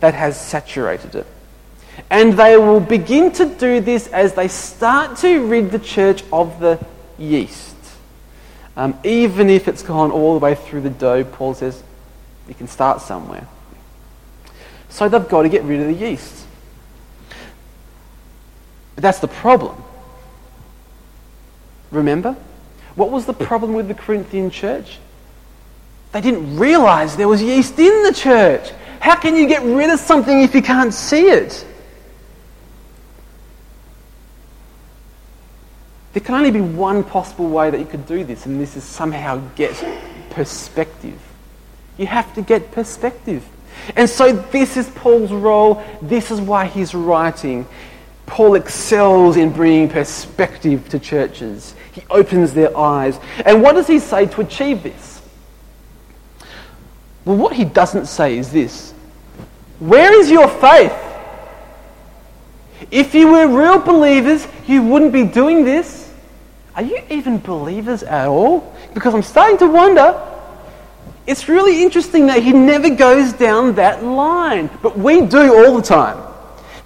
that 0.00 0.14
has 0.14 0.40
saturated 0.40 1.14
it. 1.14 1.26
And 2.10 2.34
they 2.34 2.56
will 2.56 2.80
begin 2.80 3.30
to 3.32 3.46
do 3.46 3.80
this 3.80 4.06
as 4.08 4.34
they 4.34 4.48
start 4.48 5.18
to 5.18 5.46
rid 5.46 5.70
the 5.70 5.78
church 5.78 6.22
of 6.32 6.58
the 6.60 6.84
yeast. 7.18 7.76
Um, 8.76 8.98
even 9.04 9.50
if 9.50 9.68
it's 9.68 9.82
gone 9.82 10.10
all 10.10 10.38
the 10.38 10.42
way 10.42 10.54
through 10.54 10.80
the 10.82 10.90
dough, 10.90 11.24
Paul 11.24 11.54
says 11.54 11.82
you 12.48 12.54
can 12.54 12.68
start 12.68 13.02
somewhere. 13.02 13.46
So 14.88 15.08
they've 15.08 15.28
got 15.28 15.42
to 15.42 15.48
get 15.48 15.64
rid 15.64 15.80
of 15.80 15.86
the 15.86 15.92
yeast. 15.94 16.46
But 18.94 19.02
that's 19.02 19.18
the 19.18 19.28
problem. 19.28 19.82
Remember? 21.90 22.36
What 22.94 23.10
was 23.10 23.26
the 23.26 23.32
problem 23.32 23.74
with 23.74 23.88
the 23.88 23.94
Corinthian 23.94 24.50
church? 24.50 24.98
They 26.12 26.20
didn't 26.20 26.58
realize 26.58 27.16
there 27.16 27.28
was 27.28 27.42
yeast 27.42 27.78
in 27.78 28.02
the 28.02 28.12
church. 28.12 28.70
How 29.00 29.16
can 29.16 29.36
you 29.36 29.46
get 29.46 29.62
rid 29.62 29.90
of 29.90 30.00
something 30.00 30.40
if 30.42 30.54
you 30.54 30.62
can't 30.62 30.92
see 30.92 31.28
it? 31.28 31.66
There 36.12 36.22
can 36.22 36.34
only 36.34 36.50
be 36.50 36.60
one 36.60 37.04
possible 37.04 37.48
way 37.48 37.70
that 37.70 37.78
you 37.78 37.86
could 37.86 38.06
do 38.06 38.24
this, 38.24 38.44
and 38.46 38.60
this 38.60 38.76
is 38.76 38.82
somehow 38.82 39.40
get 39.54 39.72
perspective. 40.30 41.18
You 41.98 42.06
have 42.06 42.34
to 42.34 42.42
get 42.42 42.72
perspective. 42.72 43.46
And 43.94 44.10
so, 44.10 44.32
this 44.32 44.76
is 44.76 44.88
Paul's 44.90 45.30
role. 45.30 45.82
This 46.02 46.32
is 46.32 46.40
why 46.40 46.66
he's 46.66 46.94
writing. 46.94 47.66
Paul 48.26 48.56
excels 48.56 49.36
in 49.36 49.52
bringing 49.52 49.88
perspective 49.88 50.88
to 50.90 50.98
churches, 50.98 51.74
he 51.92 52.02
opens 52.10 52.54
their 52.54 52.76
eyes. 52.76 53.18
And 53.44 53.62
what 53.62 53.72
does 53.72 53.88
he 53.88 53.98
say 53.98 54.26
to 54.26 54.40
achieve 54.40 54.82
this? 54.82 55.09
Well, 57.24 57.36
what 57.36 57.54
he 57.54 57.64
doesn't 57.64 58.06
say 58.06 58.38
is 58.38 58.50
this 58.50 58.92
Where 59.78 60.12
is 60.18 60.30
your 60.30 60.48
faith? 60.48 60.94
If 62.90 63.14
you 63.14 63.28
were 63.28 63.46
real 63.46 63.78
believers, 63.78 64.46
you 64.66 64.82
wouldn't 64.82 65.12
be 65.12 65.24
doing 65.24 65.64
this. 65.64 66.12
Are 66.74 66.82
you 66.82 67.02
even 67.10 67.38
believers 67.38 68.02
at 68.02 68.26
all? 68.26 68.74
Because 68.94 69.14
I'm 69.14 69.22
starting 69.22 69.58
to 69.58 69.66
wonder. 69.66 70.26
It's 71.26 71.48
really 71.48 71.82
interesting 71.82 72.26
that 72.26 72.42
he 72.42 72.52
never 72.52 72.90
goes 72.90 73.32
down 73.32 73.74
that 73.74 74.02
line, 74.02 74.70
but 74.82 74.98
we 74.98 75.26
do 75.26 75.54
all 75.54 75.76
the 75.76 75.82
time. 75.82 76.26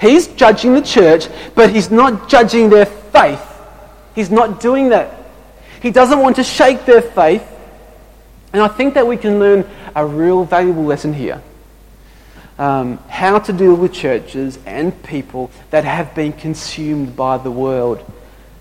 He's 0.01 0.27
judging 0.27 0.75
the 0.75 0.83
church, 0.83 1.29
but 1.55 1.71
he's 1.71 1.91
not 1.91 2.29
judging 2.29 2.69
their 2.69 2.87
faith. 2.87 3.41
He's 4.15 4.31
not 4.31 4.61
doing 4.61 4.91
that. 4.91 5.15
He 5.81 5.91
doesn't 5.91 6.19
want 6.19 6.37
to 6.37 6.45
shake 6.45 6.85
their 6.85 7.01
faith. 7.01 7.47
And 8.55 8.63
I 8.63 8.69
think 8.69 8.95
that 8.95 9.07
we 9.07 9.17
can 9.17 9.39
learn 9.41 9.69
a 9.95 10.07
real 10.07 10.45
valuable 10.45 10.85
lesson 10.85 11.13
here. 11.13 11.43
Um, 12.57 12.99
how 13.09 13.41
to 13.41 13.53
deal 13.53 13.75
with 13.75 13.93
churches 13.93 14.59
and 14.65 15.03
people 15.03 15.51
that 15.71 15.85
have 15.85 16.15
been 16.15 16.33
consumed 16.33 17.17
by 17.17 17.37
the 17.37 17.51
world. 17.51 18.03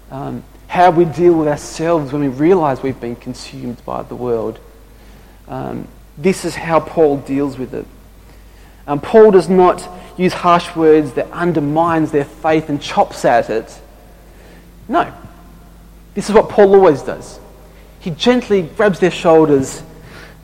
um, 0.09 0.43
how 0.67 0.89
we 0.89 1.05
deal 1.05 1.33
with 1.35 1.47
ourselves 1.47 2.11
when 2.11 2.23
we 2.23 2.27
realize 2.27 2.81
we've 2.81 2.99
been 2.99 3.15
consumed 3.15 3.83
by 3.85 4.01
the 4.01 4.15
world. 4.15 4.59
Um, 5.47 5.87
this 6.17 6.45
is 6.45 6.55
how 6.55 6.79
Paul 6.79 7.17
deals 7.17 7.59
with 7.59 7.75
it. 7.75 7.85
Um, 8.87 8.99
Paul 8.99 9.29
does 9.29 9.49
not 9.49 9.87
use 10.17 10.33
harsh 10.33 10.75
words 10.75 11.13
that 11.13 11.29
undermines 11.31 12.11
their 12.11 12.25
faith 12.25 12.69
and 12.69 12.81
chops 12.81 13.23
at 13.23 13.51
it. 13.51 13.79
No. 14.87 15.13
This 16.15 16.27
is 16.27 16.33
what 16.33 16.49
Paul 16.49 16.73
always 16.73 17.03
does. 17.03 17.39
He 18.03 18.11
gently 18.11 18.63
grabs 18.63 18.99
their 18.99 19.09
shoulders 19.09 19.81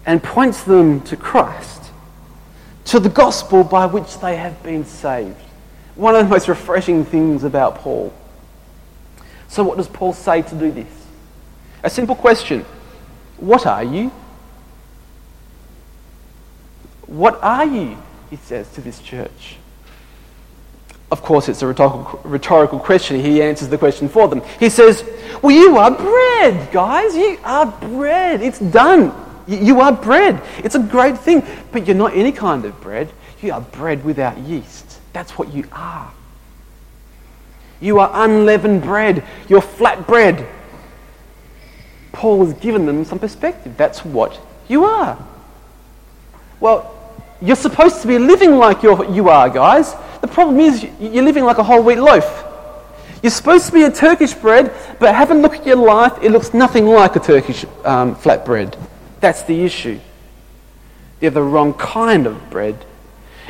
and 0.05 0.23
points 0.23 0.63
them 0.63 1.01
to 1.01 1.17
Christ, 1.17 1.91
to 2.85 3.01
the 3.01 3.09
gospel 3.09 3.65
by 3.65 3.85
which 3.85 4.17
they 4.19 4.37
have 4.37 4.63
been 4.63 4.85
saved. 4.85 5.35
One 5.95 6.15
of 6.15 6.23
the 6.23 6.29
most 6.29 6.47
refreshing 6.47 7.03
things 7.03 7.43
about 7.43 7.75
Paul. 7.75 8.13
So, 9.49 9.65
what 9.65 9.75
does 9.75 9.89
Paul 9.89 10.13
say 10.13 10.41
to 10.41 10.55
do 10.55 10.71
this? 10.71 10.87
A 11.83 11.89
simple 11.89 12.15
question 12.15 12.65
What 13.35 13.65
are 13.65 13.83
you? 13.83 14.09
What 17.07 17.43
are 17.43 17.65
you? 17.65 17.97
He 18.29 18.37
says 18.37 18.71
to 18.75 18.79
this 18.81 18.99
church. 19.01 19.57
Of 21.11 21.23
course, 21.23 21.49
it's 21.49 21.61
a 21.63 21.67
rhetorical, 21.67 22.21
rhetorical 22.23 22.79
question. 22.79 23.19
He 23.19 23.41
answers 23.41 23.67
the 23.69 23.77
question 23.77 24.07
for 24.07 24.27
them. 24.27 24.41
He 24.59 24.69
says, 24.69 25.03
Well, 25.41 25.55
you 25.55 25.75
are 25.77 25.89
bread, 25.89 26.71
guys. 26.71 27.15
You 27.15 27.39
are 27.43 27.65
bread. 27.65 28.41
It's 28.41 28.59
done. 28.59 29.13
You 29.47 29.81
are 29.81 29.91
bread. 29.91 30.41
It's 30.59 30.75
a 30.75 30.79
great 30.79 31.17
thing. 31.17 31.43
But 31.71 31.87
you're 31.87 31.95
not 31.95 32.13
any 32.15 32.31
kind 32.31 32.63
of 32.65 32.79
bread. 32.79 33.11
You 33.41 33.53
are 33.53 33.61
bread 33.61 34.05
without 34.05 34.37
yeast. 34.37 34.99
That's 35.13 35.37
what 35.37 35.51
you 35.51 35.67
are. 35.71 36.11
You 37.81 37.99
are 37.99 38.11
unleavened 38.25 38.83
bread. 38.83 39.23
You're 39.47 39.61
flat 39.61 40.05
bread. 40.05 40.47
Paul 42.11 42.45
has 42.45 42.53
given 42.55 42.85
them 42.85 43.05
some 43.05 43.17
perspective. 43.17 43.77
That's 43.77 44.05
what 44.05 44.39
you 44.67 44.83
are. 44.83 45.17
Well, 46.59 46.95
you're 47.41 47.55
supposed 47.55 48.01
to 48.01 48.07
be 48.07 48.19
living 48.19 48.57
like 48.57 48.83
you're, 48.83 49.05
you 49.05 49.29
are, 49.29 49.49
guys. 49.49 49.95
The 50.21 50.27
problem 50.27 50.59
is 50.59 50.83
you're 50.99 51.23
living 51.23 51.43
like 51.43 51.57
a 51.57 51.63
whole 51.63 51.81
wheat 51.81 51.97
loaf. 51.97 52.45
You're 53.21 53.31
supposed 53.31 53.65
to 53.67 53.71
be 53.73 53.83
a 53.83 53.91
Turkish 53.91 54.33
bread, 54.33 54.73
but 54.99 55.13
have 55.13 55.31
a 55.31 55.33
look 55.33 55.55
at 55.55 55.65
your 55.65 55.75
life. 55.75 56.13
It 56.21 56.31
looks 56.31 56.53
nothing 56.53 56.85
like 56.85 57.15
a 57.15 57.19
Turkish 57.19 57.65
um, 57.83 58.15
flatbread. 58.15 58.77
That's 59.19 59.43
the 59.43 59.63
issue. 59.63 59.99
They're 61.19 61.29
the 61.29 61.43
wrong 61.43 61.73
kind 61.73 62.25
of 62.25 62.49
bread. 62.49 62.85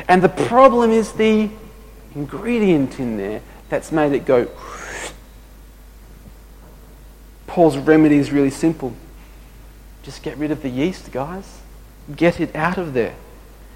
And 0.08 0.22
the 0.22 0.28
problem 0.28 0.90
is 0.90 1.12
the 1.12 1.50
ingredient 2.14 2.98
in 2.98 3.16
there 3.16 3.42
that's 3.68 3.92
made 3.92 4.12
it 4.12 4.24
go. 4.24 4.48
Paul's 7.46 7.76
remedy 7.76 8.16
is 8.16 8.32
really 8.32 8.50
simple. 8.50 8.92
Just 10.02 10.22
get 10.22 10.36
rid 10.36 10.50
of 10.50 10.62
the 10.62 10.68
yeast, 10.68 11.12
guys. 11.12 11.60
Get 12.16 12.40
it 12.40 12.54
out 12.56 12.78
of 12.78 12.92
there. 12.92 13.14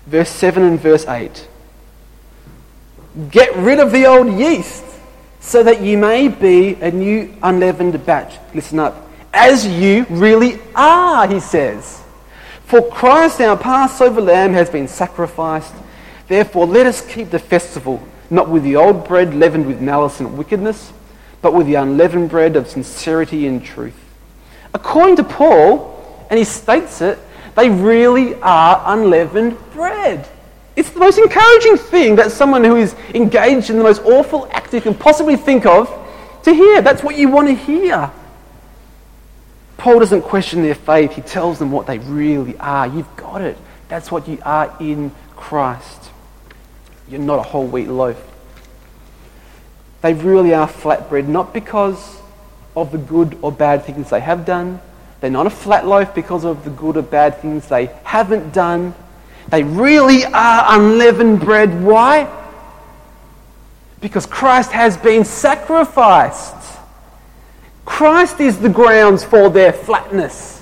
Verse 0.07 0.30
7 0.30 0.62
and 0.62 0.80
verse 0.80 1.07
8. 1.07 1.48
Get 3.31 3.55
rid 3.57 3.79
of 3.79 3.92
the 3.92 4.07
old 4.07 4.33
yeast 4.38 4.85
so 5.40 5.62
that 5.62 5.83
you 5.83 5.98
may 5.98 6.29
be 6.29 6.74
a 6.74 6.90
new 6.90 7.33
unleavened 7.42 8.05
batch. 8.05 8.38
Listen 8.55 8.79
up. 8.79 9.09
As 9.33 9.66
you 9.66 10.07
really 10.11 10.59
are, 10.74 11.29
he 11.29 11.38
says. 11.38 12.03
For 12.64 12.83
Christ, 12.90 13.40
our 13.40 13.57
Passover 13.57 14.20
lamb, 14.20 14.53
has 14.55 14.70
been 14.70 14.88
sacrificed. 14.88 15.74
Therefore, 16.29 16.66
let 16.66 16.87
us 16.87 17.07
keep 17.07 17.31
the 17.31 17.38
festival, 17.38 18.03
not 18.31 18.48
with 18.48 18.62
the 18.62 18.77
old 18.77 19.07
bread 19.07 19.35
leavened 19.35 19.66
with 19.66 19.81
malice 19.81 20.18
and 20.20 20.38
wickedness, 20.38 20.92
but 21.42 21.53
with 21.53 21.66
the 21.66 21.74
unleavened 21.74 22.31
bread 22.31 22.57
of 22.57 22.66
sincerity 22.66 23.46
and 23.46 23.62
truth. 23.62 24.00
According 24.72 25.16
to 25.16 25.24
Paul, 25.24 26.27
and 26.31 26.38
he 26.38 26.44
states 26.44 27.00
it, 27.00 27.18
they 27.55 27.68
really 27.70 28.35
are 28.37 28.83
unleavened 28.87 29.57
bread. 29.72 30.27
It's 30.77 30.91
the 30.91 30.99
most 30.99 31.19
encouraging 31.19 31.77
thing 31.77 32.17
that 32.17 32.33
someone 32.33 32.65
who 32.65 32.77
is 32.77 32.95
engaged 33.15 33.71
in 33.71 33.77
the 33.79 33.85
most 33.85 34.03
awful 34.03 34.49
act 34.51 34.73
you 34.75 34.81
can 34.81 34.95
possibly 34.95 35.37
think 35.37 35.67
of 35.67 35.89
to 36.43 36.53
hear. 36.53 36.83
That's 36.83 37.03
what 37.03 37.17
you 37.17 37.29
want 37.29 37.49
to 37.49 37.55
hear. 37.55 38.11
Paul 39.77 40.01
doesn't 40.01 40.23
question 40.23 40.63
their 40.63 40.75
faith, 40.75 41.13
he 41.13 41.23
tells 41.23 41.59
them 41.59 41.71
what 41.71 41.87
they 41.87 41.99
really 41.99 42.57
are. 42.59 42.87
You've 42.87 43.17
got 43.17 43.43
it. 43.43 43.57
That's 43.89 44.11
what 44.11 44.27
you 44.27 44.39
are 44.45 44.75
in 44.81 45.13
Christ. 45.37 46.11
You're 47.09 47.21
not 47.21 47.39
a 47.39 47.43
whole 47.43 47.67
wheat 47.67 47.89
loaf. 47.89 48.21
They 50.01 50.15
really 50.15 50.55
are 50.55 50.69
flatbread, 50.69 51.29
not 51.29 51.53
because 51.53 52.21
of 52.77 52.93
the 52.93 52.99
good 52.99 53.39
or 53.43 53.53
bad 53.53 53.85
things 53.85 54.11
they 54.11 54.21
have 54.21 54.45
done. 54.45 54.81
They're 55.21 55.31
not 55.31 55.47
a 55.47 55.51
flat 55.51 55.87
loaf 55.87 56.15
because 56.15 56.45
of 56.45 56.65
the 56.65 56.71
good 56.71 56.97
or 56.97 57.03
bad 57.03 57.39
things 57.39 57.69
they 57.69 57.87
haven't 58.05 58.53
done. 58.53 58.95
They 59.55 59.62
really 59.62 60.25
are 60.25 60.81
unleavened 60.81 61.38
bread. 61.38 61.81
Why? 61.81 62.29
Because 64.01 64.27
Christ 64.27 64.73
has 64.73 64.97
been 64.97 65.25
sacrificed. 65.25 66.81
Christ 67.85 68.40
is 68.40 68.59
the 68.59 68.69
grounds 68.69 69.23
for 69.23 69.51
their 69.51 69.73
flatness. 69.73 70.61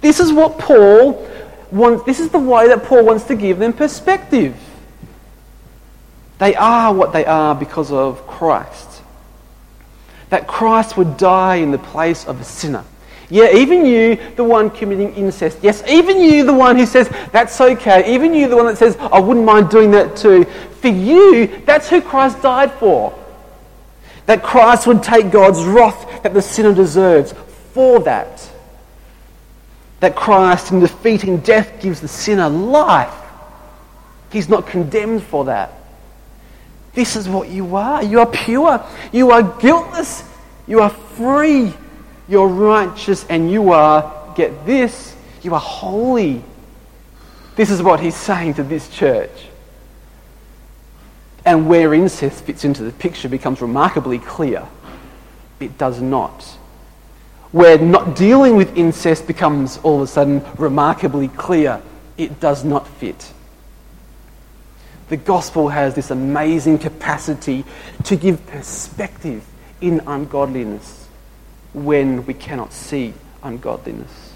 This 0.00 0.20
is 0.20 0.32
what 0.32 0.56
Paul 0.56 1.28
wants, 1.72 2.04
this 2.04 2.20
is 2.20 2.28
the 2.28 2.38
way 2.38 2.68
that 2.68 2.84
Paul 2.84 3.06
wants 3.06 3.24
to 3.24 3.34
give 3.34 3.58
them 3.58 3.72
perspective. 3.72 4.56
They 6.38 6.54
are 6.54 6.94
what 6.94 7.12
they 7.12 7.24
are 7.24 7.56
because 7.56 7.90
of 7.90 8.24
Christ. 8.28 9.02
That 10.28 10.46
Christ 10.46 10.96
would 10.96 11.16
die 11.16 11.56
in 11.56 11.72
the 11.72 11.78
place 11.78 12.24
of 12.24 12.40
a 12.40 12.44
sinner. 12.44 12.84
Yeah, 13.30 13.54
even 13.54 13.86
you, 13.86 14.18
the 14.34 14.42
one 14.42 14.70
committing 14.70 15.14
incest. 15.14 15.58
Yes, 15.62 15.84
even 15.88 16.20
you, 16.20 16.44
the 16.44 16.52
one 16.52 16.76
who 16.76 16.84
says, 16.84 17.08
that's 17.30 17.60
okay. 17.60 18.12
Even 18.12 18.34
you, 18.34 18.48
the 18.48 18.56
one 18.56 18.66
that 18.66 18.76
says, 18.76 18.96
I 18.98 19.20
wouldn't 19.20 19.46
mind 19.46 19.70
doing 19.70 19.92
that 19.92 20.16
too. 20.16 20.44
For 20.44 20.88
you, 20.88 21.46
that's 21.64 21.88
who 21.88 22.02
Christ 22.02 22.42
died 22.42 22.72
for. 22.72 23.16
That 24.26 24.42
Christ 24.42 24.88
would 24.88 25.04
take 25.04 25.30
God's 25.30 25.62
wrath 25.62 26.24
that 26.24 26.34
the 26.34 26.42
sinner 26.42 26.74
deserves 26.74 27.32
for 27.72 28.00
that. 28.00 28.50
That 30.00 30.16
Christ, 30.16 30.72
in 30.72 30.80
defeating 30.80 31.38
death, 31.38 31.80
gives 31.80 32.00
the 32.00 32.08
sinner 32.08 32.48
life. 32.48 33.14
He's 34.32 34.48
not 34.48 34.66
condemned 34.66 35.22
for 35.22 35.44
that. 35.44 35.72
This 36.94 37.14
is 37.14 37.28
what 37.28 37.48
you 37.48 37.76
are. 37.76 38.02
You 38.02 38.20
are 38.20 38.26
pure. 38.26 38.84
You 39.12 39.30
are 39.30 39.42
guiltless. 39.60 40.24
You 40.66 40.80
are 40.80 40.90
free 40.90 41.74
you're 42.30 42.46
righteous 42.46 43.26
and 43.28 43.50
you 43.50 43.72
are, 43.72 44.32
get 44.36 44.64
this, 44.64 45.16
you 45.42 45.52
are 45.52 45.60
holy. 45.60 46.42
This 47.56 47.70
is 47.70 47.82
what 47.82 47.98
he's 47.98 48.14
saying 48.14 48.54
to 48.54 48.62
this 48.62 48.88
church. 48.88 49.48
And 51.44 51.68
where 51.68 51.92
incest 51.92 52.44
fits 52.44 52.64
into 52.64 52.84
the 52.84 52.92
picture 52.92 53.28
becomes 53.28 53.60
remarkably 53.60 54.20
clear. 54.20 54.66
It 55.58 55.76
does 55.76 56.00
not. 56.00 56.44
Where 57.50 57.76
not 57.78 58.14
dealing 58.14 58.54
with 58.54 58.76
incest 58.76 59.26
becomes 59.26 59.78
all 59.78 59.96
of 59.96 60.02
a 60.02 60.06
sudden 60.06 60.44
remarkably 60.56 61.28
clear. 61.28 61.82
It 62.16 62.38
does 62.38 62.62
not 62.64 62.86
fit. 62.86 63.32
The 65.08 65.16
gospel 65.16 65.70
has 65.70 65.96
this 65.96 66.12
amazing 66.12 66.78
capacity 66.78 67.64
to 68.04 68.14
give 68.14 68.46
perspective 68.46 69.44
in 69.80 70.00
ungodliness 70.06 70.99
when 71.72 72.26
we 72.26 72.34
cannot 72.34 72.72
see 72.72 73.14
ungodliness. 73.42 74.32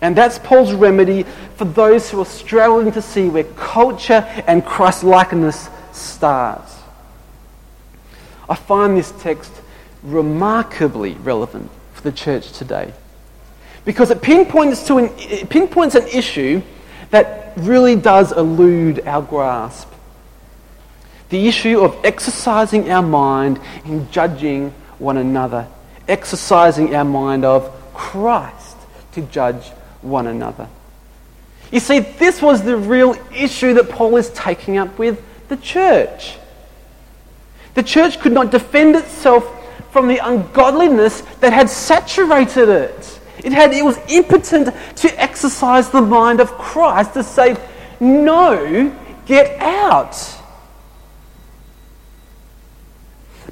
And 0.00 0.16
that's 0.16 0.38
Paul's 0.38 0.72
remedy 0.72 1.24
for 1.56 1.64
those 1.64 2.10
who 2.10 2.20
are 2.20 2.26
struggling 2.26 2.92
to 2.92 3.02
see 3.02 3.28
where 3.28 3.44
culture 3.44 4.24
and 4.46 4.64
Christ 4.64 5.04
likeness 5.04 5.68
starts. 5.92 6.76
I 8.48 8.54
find 8.54 8.96
this 8.96 9.12
text 9.20 9.52
remarkably 10.02 11.14
relevant 11.14 11.70
for 11.92 12.02
the 12.02 12.12
church 12.12 12.52
today 12.52 12.92
because 13.84 14.10
it 14.10 14.22
pinpoints, 14.22 14.86
to 14.88 14.98
an, 14.98 15.10
it 15.18 15.48
pinpoints 15.48 15.94
an 15.94 16.06
issue 16.08 16.62
that 17.10 17.52
really 17.56 17.96
does 17.96 18.32
elude 18.32 19.06
our 19.06 19.22
grasp. 19.22 19.88
The 21.28 21.48
issue 21.48 21.80
of 21.80 21.96
exercising 22.04 22.90
our 22.90 23.02
mind 23.02 23.60
in 23.84 24.10
judging 24.10 24.70
one 24.98 25.16
another 25.16 25.68
exercising 26.08 26.94
our 26.94 27.04
mind 27.04 27.44
of 27.44 27.70
Christ 27.94 28.76
to 29.12 29.22
judge 29.22 29.68
one 30.00 30.26
another. 30.26 30.68
You 31.70 31.80
see, 31.80 32.00
this 32.00 32.42
was 32.42 32.62
the 32.62 32.76
real 32.76 33.16
issue 33.34 33.74
that 33.74 33.88
Paul 33.88 34.16
is 34.16 34.30
taking 34.30 34.76
up 34.76 34.98
with 34.98 35.22
the 35.48 35.56
church. 35.56 36.36
The 37.74 37.82
church 37.82 38.20
could 38.20 38.32
not 38.32 38.50
defend 38.50 38.96
itself 38.96 39.48
from 39.90 40.08
the 40.08 40.18
ungodliness 40.18 41.22
that 41.40 41.52
had 41.52 41.70
saturated 41.70 42.68
it. 42.68 43.20
It, 43.44 43.52
had, 43.52 43.72
it 43.72 43.84
was 43.84 43.98
impotent 44.08 44.74
to 44.96 45.20
exercise 45.20 45.90
the 45.90 46.02
mind 46.02 46.40
of 46.40 46.50
Christ 46.52 47.14
to 47.14 47.22
say, 47.22 47.56
No, 47.98 48.94
get 49.26 49.60
out. 49.60 50.16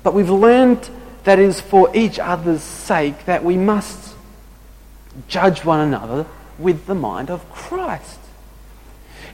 But 0.02 0.14
we've 0.14 0.30
learned 0.30 0.88
that 1.24 1.38
is 1.38 1.60
for 1.60 1.94
each 1.94 2.18
other's 2.18 2.62
sake 2.62 3.26
that 3.26 3.44
we 3.44 3.56
must 3.56 4.14
judge 5.28 5.64
one 5.64 5.80
another 5.80 6.26
with 6.58 6.86
the 6.86 6.94
mind 6.94 7.30
of 7.30 7.48
Christ? 7.50 8.18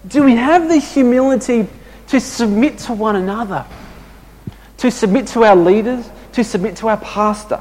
Do 0.07 0.23
we 0.23 0.37
have 0.37 0.69
the 0.69 0.79
humility 0.79 1.69
to 2.09 2.21
submit 2.21 2.79
to 2.79 2.93
one 2.93 3.17
another, 3.17 3.67
to 4.79 4.91
submit 4.91 5.27
to 5.29 5.45
our 5.45 5.57
leaders, 5.57 6.09
to 6.33 6.45
submit 6.45 6.77
to 6.77 6.89
our 6.89 6.99
pastor, 6.99 7.61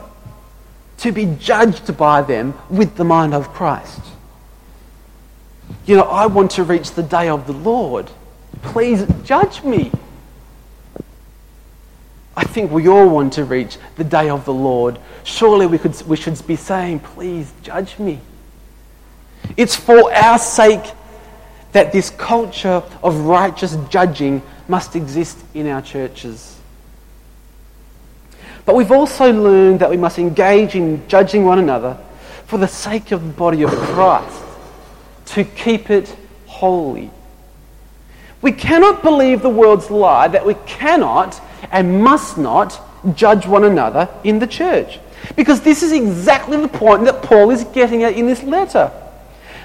to 0.98 1.12
be 1.12 1.26
judged 1.40 1.98
by 1.98 2.22
them 2.22 2.54
with 2.70 2.96
the 2.96 3.04
mind 3.04 3.34
of 3.34 3.50
Christ? 3.50 4.02
You 5.86 5.98
know, 5.98 6.04
I 6.04 6.28
want 6.28 6.52
to 6.52 6.64
reach 6.64 6.92
the 6.92 7.04
day 7.04 7.30
of 7.30 7.48
the 7.48 7.54
Lord. 7.54 8.10
Please 8.62 9.06
judge 9.24 9.64
me. 9.64 9.92
I 12.38 12.44
think 12.44 12.72
we 12.72 12.88
all 12.88 13.08
want 13.08 13.34
to 13.34 13.46
reach 13.46 13.78
the 13.96 14.04
day 14.04 14.30
of 14.30 14.46
the 14.46 14.54
Lord. 14.54 15.00
Surely 15.24 15.68
we, 15.68 15.78
could, 15.78 16.00
we 16.08 16.18
should 16.18 16.46
be 16.46 16.56
saying, 16.56 17.00
Please 17.00 17.54
judge 17.64 17.98
me. 17.98 18.20
It's 19.56 19.76
for 19.76 20.14
our 20.14 20.38
sake 20.38 20.92
that 21.72 21.92
this 21.92 22.10
culture 22.10 22.84
of 23.04 23.20
righteous 23.22 23.78
judging 23.90 24.42
must 24.68 24.96
exist 24.96 25.38
in 25.54 25.68
our 25.68 25.82
churches. 25.82 26.60
But 28.66 28.76
we've 28.76 28.92
also 28.92 29.32
learned 29.32 29.80
that 29.80 29.90
we 29.90 29.98
must 29.98 30.18
engage 30.18 30.76
in 30.76 31.08
judging 31.08 31.46
one 31.46 31.60
another 31.60 31.98
for 32.48 32.58
the 32.58 32.68
sake 32.68 33.12
of 33.12 33.24
the 33.24 33.34
body 33.34 33.64
of 33.64 33.72
Christ, 33.72 34.44
to 35.28 35.44
keep 35.44 35.90
it 35.90 36.16
holy. 36.46 37.12
We 38.42 38.52
cannot 38.52 39.02
believe 39.02 39.42
the 39.42 39.50
world's 39.50 39.90
lie 39.90 40.28
that 40.28 40.46
we 40.46 40.54
cannot 40.66 41.42
and 41.72 42.04
must 42.04 42.38
not 42.38 42.82
judge 43.16 43.46
one 43.46 43.64
another 43.64 44.10
in 44.24 44.40
the 44.40 44.48
church. 44.48 45.00
Because 45.36 45.62
this 45.62 45.84
is 45.84 45.92
exactly 45.92 46.58
the 46.58 46.68
point 46.68 47.06
that 47.06 47.22
Paul 47.24 47.52
is 47.52 47.64
getting 47.66 48.04
at 48.04 48.14
in 48.14 48.28
this 48.28 48.44
letter. 48.44 48.92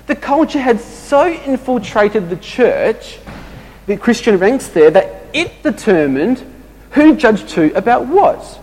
The 0.07 0.17
culture 0.17 0.59
had 0.59 0.81
so 0.81 1.29
infiltrated 1.29 2.31
the 2.31 2.37
church, 2.37 3.19
the 3.87 3.97
Christian 3.97 4.39
ranks 4.39 4.69
there, 4.69 4.91
that 4.91 5.27
it 5.33 5.63
determined 5.63 6.45
who 6.91 7.15
judged 7.15 7.51
who 7.51 7.73
about 7.75 8.07
what. 8.07 8.59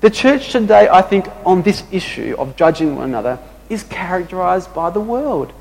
The 0.00 0.10
church 0.10 0.52
today, 0.52 0.88
I 0.88 1.02
think, 1.02 1.26
on 1.44 1.62
this 1.62 1.82
issue 1.90 2.34
of 2.38 2.56
judging 2.56 2.96
one 2.96 3.08
another, 3.08 3.38
is 3.68 3.82
characterized 3.84 4.72
by 4.74 4.90
the 4.90 5.00
world. 5.00 5.52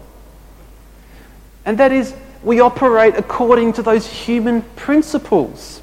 And 1.65 1.77
that 1.77 1.91
is, 1.91 2.13
we 2.43 2.60
operate 2.60 3.15
according 3.17 3.73
to 3.73 3.84
those 3.84 4.08
human 4.08 4.62
principles. 4.75 5.82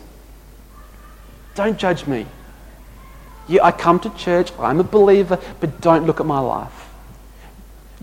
Don't 1.57 1.79
judge 1.79 2.07
me. 2.07 2.27
Yeah, 3.49 3.65
I 3.65 3.73
come 3.73 3.99
to 4.01 4.11
church, 4.11 4.53
I'm 4.59 4.79
a 4.79 4.85
believer, 4.85 5.41
but 5.61 5.81
don't 5.81 6.07
look 6.07 6.21
at 6.21 6.27
my 6.27 6.39
life. 6.39 6.89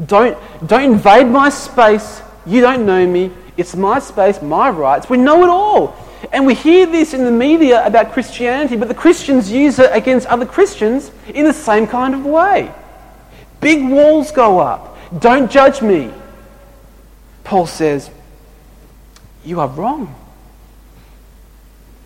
Don't, 0.05 0.37
don't 0.65 0.93
invade 0.93 1.27
my 1.27 1.49
space. 1.49 2.21
You 2.45 2.61
don't 2.61 2.85
know 2.85 3.05
me. 3.05 3.31
It's 3.55 3.75
my 3.75 3.99
space, 3.99 4.41
my 4.41 4.69
rights. 4.69 5.09
We 5.09 5.17
know 5.17 5.43
it 5.43 5.49
all. 5.49 5.95
And 6.31 6.45
we 6.45 6.55
hear 6.55 6.85
this 6.85 7.13
in 7.13 7.25
the 7.25 7.31
media 7.31 7.85
about 7.85 8.13
Christianity, 8.13 8.75
but 8.75 8.87
the 8.87 8.95
Christians 8.95 9.51
use 9.51 9.77
it 9.77 9.91
against 9.93 10.25
other 10.27 10.45
Christians 10.45 11.11
in 11.27 11.45
the 11.45 11.53
same 11.53 11.85
kind 11.85 12.15
of 12.15 12.25
way. 12.25 12.71
Big 13.59 13.87
walls 13.87 14.31
go 14.31 14.59
up. 14.59 14.97
Don't 15.19 15.51
judge 15.51 15.81
me. 15.81 16.11
Paul 17.43 17.67
says, 17.67 18.09
You 19.43 19.59
are 19.59 19.67
wrong. 19.67 20.15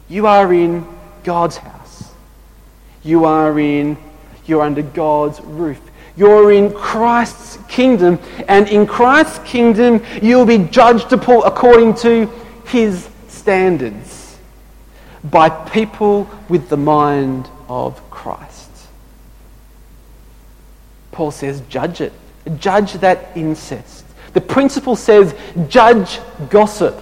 You 0.09 0.27
are 0.27 0.51
in 0.53 0.85
God's 1.27 1.57
house. 1.57 2.13
You 3.03 3.25
are 3.25 3.59
in, 3.59 3.97
you're 4.45 4.61
under 4.61 4.81
God's 4.81 5.41
roof. 5.41 5.81
You're 6.15 6.53
in 6.53 6.71
Christ's 6.71 7.57
kingdom, 7.67 8.17
and 8.47 8.69
in 8.69 8.87
Christ's 8.87 9.39
kingdom, 9.39 10.01
you'll 10.21 10.45
be 10.45 10.57
judged 10.57 11.11
according 11.11 11.95
to 11.95 12.27
his 12.67 13.09
standards 13.27 14.37
by 15.21 15.49
people 15.49 16.29
with 16.47 16.69
the 16.69 16.77
mind 16.77 17.49
of 17.67 18.09
Christ. 18.09 18.71
Paul 21.11 21.31
says, 21.31 21.59
judge 21.67 21.99
it. 21.99 22.13
Judge 22.57 22.93
that 22.93 23.35
incest. 23.35 24.05
The 24.31 24.39
principle 24.39 24.95
says, 24.95 25.35
judge 25.67 26.21
gossip. 26.49 27.01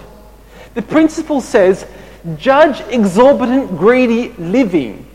The 0.74 0.82
principle 0.82 1.40
says, 1.40 1.86
judge 2.36 2.80
exorbitant, 2.88 3.76
greedy 3.78 4.30
living. 4.38 5.06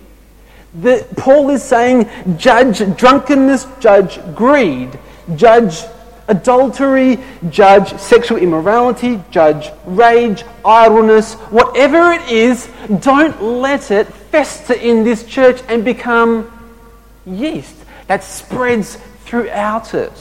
The, 0.74 1.06
Paul 1.18 1.50
is 1.50 1.64
saying, 1.64 2.10
judge 2.38 2.80
drunkenness, 2.96 3.68
judge 3.80 4.20
greed, 4.36 4.98
judge 5.36 5.84
adultery, 6.28 7.20
judge 7.50 7.98
sexual 8.00 8.38
immorality, 8.38 9.22
judge 9.32 9.70
rage, 9.86 10.46
idleness, 10.64 11.34
whatever 11.52 12.14
it 12.14 12.32
is, 12.32 12.70
don't 13.02 13.42
let 13.42 13.92
it 13.92 14.08
fester 14.08 14.74
in 14.74 15.04
this 15.04 15.26
church 15.26 15.62
and 15.68 15.84
become 15.84 16.50
yeast 17.26 17.76
that 18.08 18.24
spreads 18.24 18.96
throughout 19.26 19.94
it. 19.94 20.14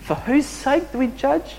For 0.00 0.14
whose 0.14 0.46
sake 0.46 0.92
do 0.92 0.98
we 0.98 1.08
judge? 1.08 1.56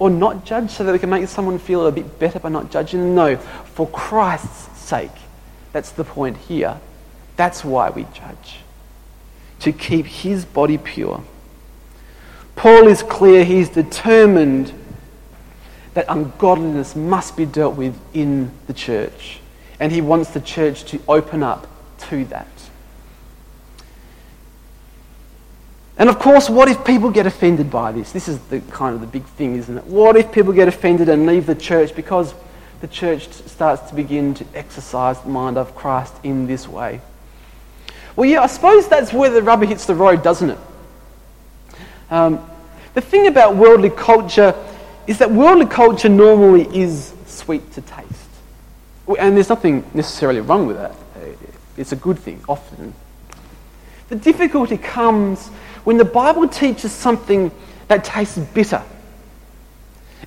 Or 0.00 0.10
not 0.10 0.44
judge 0.44 0.70
so 0.70 0.82
that 0.82 0.92
we 0.92 0.98
can 0.98 1.10
make 1.10 1.28
someone 1.28 1.58
feel 1.58 1.86
a 1.86 1.92
bit 1.92 2.18
better 2.18 2.40
by 2.40 2.48
not 2.48 2.72
judging? 2.72 3.00
Them. 3.00 3.14
No, 3.14 3.36
for 3.36 3.86
Christ's 3.88 4.80
sake. 4.80 5.10
That's 5.72 5.92
the 5.92 6.02
point 6.02 6.36
here. 6.36 6.80
That's 7.36 7.64
why 7.64 7.90
we 7.90 8.04
judge. 8.12 8.60
To 9.60 9.72
keep 9.72 10.06
his 10.06 10.44
body 10.44 10.78
pure. 10.78 11.22
Paul 12.56 12.88
is 12.88 13.02
clear, 13.02 13.44
he's 13.44 13.68
determined 13.68 14.72
that 15.94 16.06
ungodliness 16.08 16.96
must 16.96 17.36
be 17.36 17.44
dealt 17.44 17.76
with 17.76 17.98
in 18.14 18.50
the 18.66 18.74
church. 18.74 19.40
And 19.78 19.92
he 19.92 20.00
wants 20.00 20.30
the 20.30 20.40
church 20.40 20.84
to 20.84 21.00
open 21.08 21.42
up 21.42 21.66
to 22.08 22.24
that. 22.26 22.48
And 26.00 26.08
of 26.08 26.18
course, 26.18 26.48
what 26.48 26.70
if 26.70 26.82
people 26.82 27.10
get 27.10 27.26
offended 27.26 27.70
by 27.70 27.92
this? 27.92 28.10
This 28.10 28.26
is 28.26 28.38
the 28.48 28.60
kind 28.60 28.94
of 28.94 29.02
the 29.02 29.06
big 29.06 29.22
thing, 29.22 29.56
isn't 29.56 29.76
it? 29.76 29.84
What 29.84 30.16
if 30.16 30.32
people 30.32 30.54
get 30.54 30.66
offended 30.66 31.10
and 31.10 31.26
leave 31.26 31.44
the 31.44 31.54
church 31.54 31.94
because 31.94 32.32
the 32.80 32.88
church 32.88 33.30
starts 33.30 33.90
to 33.90 33.94
begin 33.94 34.32
to 34.36 34.46
exercise 34.54 35.20
the 35.20 35.28
mind 35.28 35.58
of 35.58 35.74
Christ 35.74 36.14
in 36.22 36.46
this 36.46 36.66
way? 36.66 37.02
Well, 38.16 38.28
yeah, 38.28 38.40
I 38.40 38.46
suppose 38.46 38.88
that's 38.88 39.12
where 39.12 39.28
the 39.28 39.42
rubber 39.42 39.66
hits 39.66 39.84
the 39.84 39.94
road, 39.94 40.22
doesn't 40.22 40.48
it? 40.48 40.58
Um, 42.10 42.50
the 42.94 43.02
thing 43.02 43.26
about 43.26 43.56
worldly 43.56 43.90
culture 43.90 44.54
is 45.06 45.18
that 45.18 45.30
worldly 45.30 45.66
culture 45.66 46.08
normally 46.08 46.66
is 46.74 47.12
sweet 47.26 47.70
to 47.74 47.82
taste. 47.82 48.08
And 49.18 49.36
there's 49.36 49.50
nothing 49.50 49.84
necessarily 49.92 50.40
wrong 50.40 50.66
with 50.66 50.78
that. 50.78 50.94
It's 51.76 51.92
a 51.92 51.96
good 51.96 52.18
thing, 52.18 52.42
often. 52.48 52.94
The 54.08 54.16
difficulty 54.16 54.78
comes 54.78 55.50
when 55.84 55.96
the 55.96 56.04
Bible 56.04 56.48
teaches 56.48 56.92
something 56.92 57.50
that 57.88 58.04
tastes 58.04 58.38
bitter, 58.38 58.82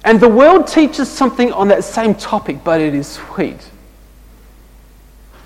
and 0.03 0.19
the 0.19 0.29
world 0.29 0.67
teaches 0.67 1.09
something 1.09 1.53
on 1.53 1.69
that 1.69 1.83
same 1.83 2.15
topic, 2.15 2.63
but 2.63 2.81
it 2.81 2.93
is 2.93 3.07
sweet. 3.07 3.69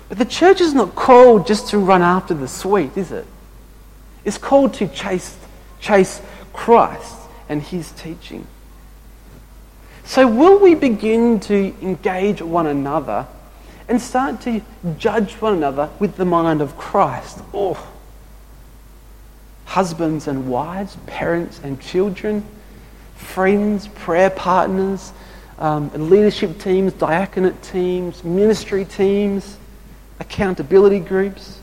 But 0.08 0.18
the 0.18 0.24
church 0.24 0.60
is 0.60 0.74
not 0.74 0.94
called 0.94 1.46
just 1.46 1.68
to 1.68 1.78
run 1.78 2.02
after 2.02 2.34
the 2.34 2.48
sweet, 2.48 2.96
is 2.96 3.12
it? 3.12 3.26
It's 4.24 4.38
called 4.38 4.74
to 4.74 4.88
chase, 4.88 5.36
chase 5.80 6.20
Christ 6.52 7.14
and 7.48 7.62
his 7.62 7.92
teaching. 7.92 8.46
So, 10.04 10.26
will 10.26 10.58
we 10.58 10.74
begin 10.74 11.38
to 11.40 11.74
engage 11.82 12.40
one 12.40 12.66
another 12.66 13.26
and 13.88 14.00
start 14.00 14.40
to 14.42 14.62
judge 14.98 15.34
one 15.34 15.54
another 15.54 15.90
with 15.98 16.16
the 16.16 16.24
mind 16.24 16.62
of 16.62 16.76
Christ? 16.78 17.40
Oh, 17.52 17.86
husbands 19.68 20.28
and 20.28 20.48
wives, 20.48 20.96
parents 21.06 21.60
and 21.62 21.78
children, 21.78 22.42
friends, 23.14 23.86
prayer 23.88 24.30
partners, 24.30 25.12
um, 25.58 25.90
leadership 26.08 26.58
teams, 26.58 26.94
diaconate 26.94 27.60
teams, 27.62 28.24
ministry 28.24 28.86
teams, 28.86 29.58
accountability 30.20 30.98
groups. 30.98 31.60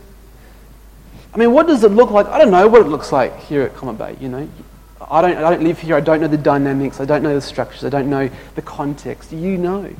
I 1.33 1.37
mean, 1.37 1.51
what 1.51 1.65
does 1.65 1.83
it 1.83 1.89
look 1.89 2.11
like? 2.11 2.27
I 2.27 2.37
don't 2.37 2.51
know 2.51 2.67
what 2.67 2.81
it 2.81 2.87
looks 2.87 3.11
like 3.11 3.39
here 3.39 3.63
at 3.63 3.75
Common 3.75 3.95
Bay, 3.95 4.15
you 4.21 4.29
know. 4.29 4.47
I 5.01 5.21
don't, 5.21 5.37
I 5.37 5.41
don't 5.41 5.63
live 5.63 5.79
here. 5.79 5.95
I 5.95 5.99
don't 5.99 6.21
know 6.21 6.27
the 6.27 6.37
dynamics. 6.37 6.99
I 6.99 7.05
don't 7.05 7.23
know 7.23 7.33
the 7.33 7.41
structures. 7.41 7.83
I 7.83 7.89
don't 7.89 8.09
know 8.09 8.29
the 8.53 8.61
context. 8.61 9.31
You 9.31 9.57
know. 9.57 9.93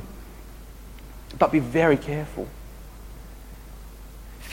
But 1.38 1.52
be 1.52 1.58
very 1.58 1.96
careful. 1.96 2.48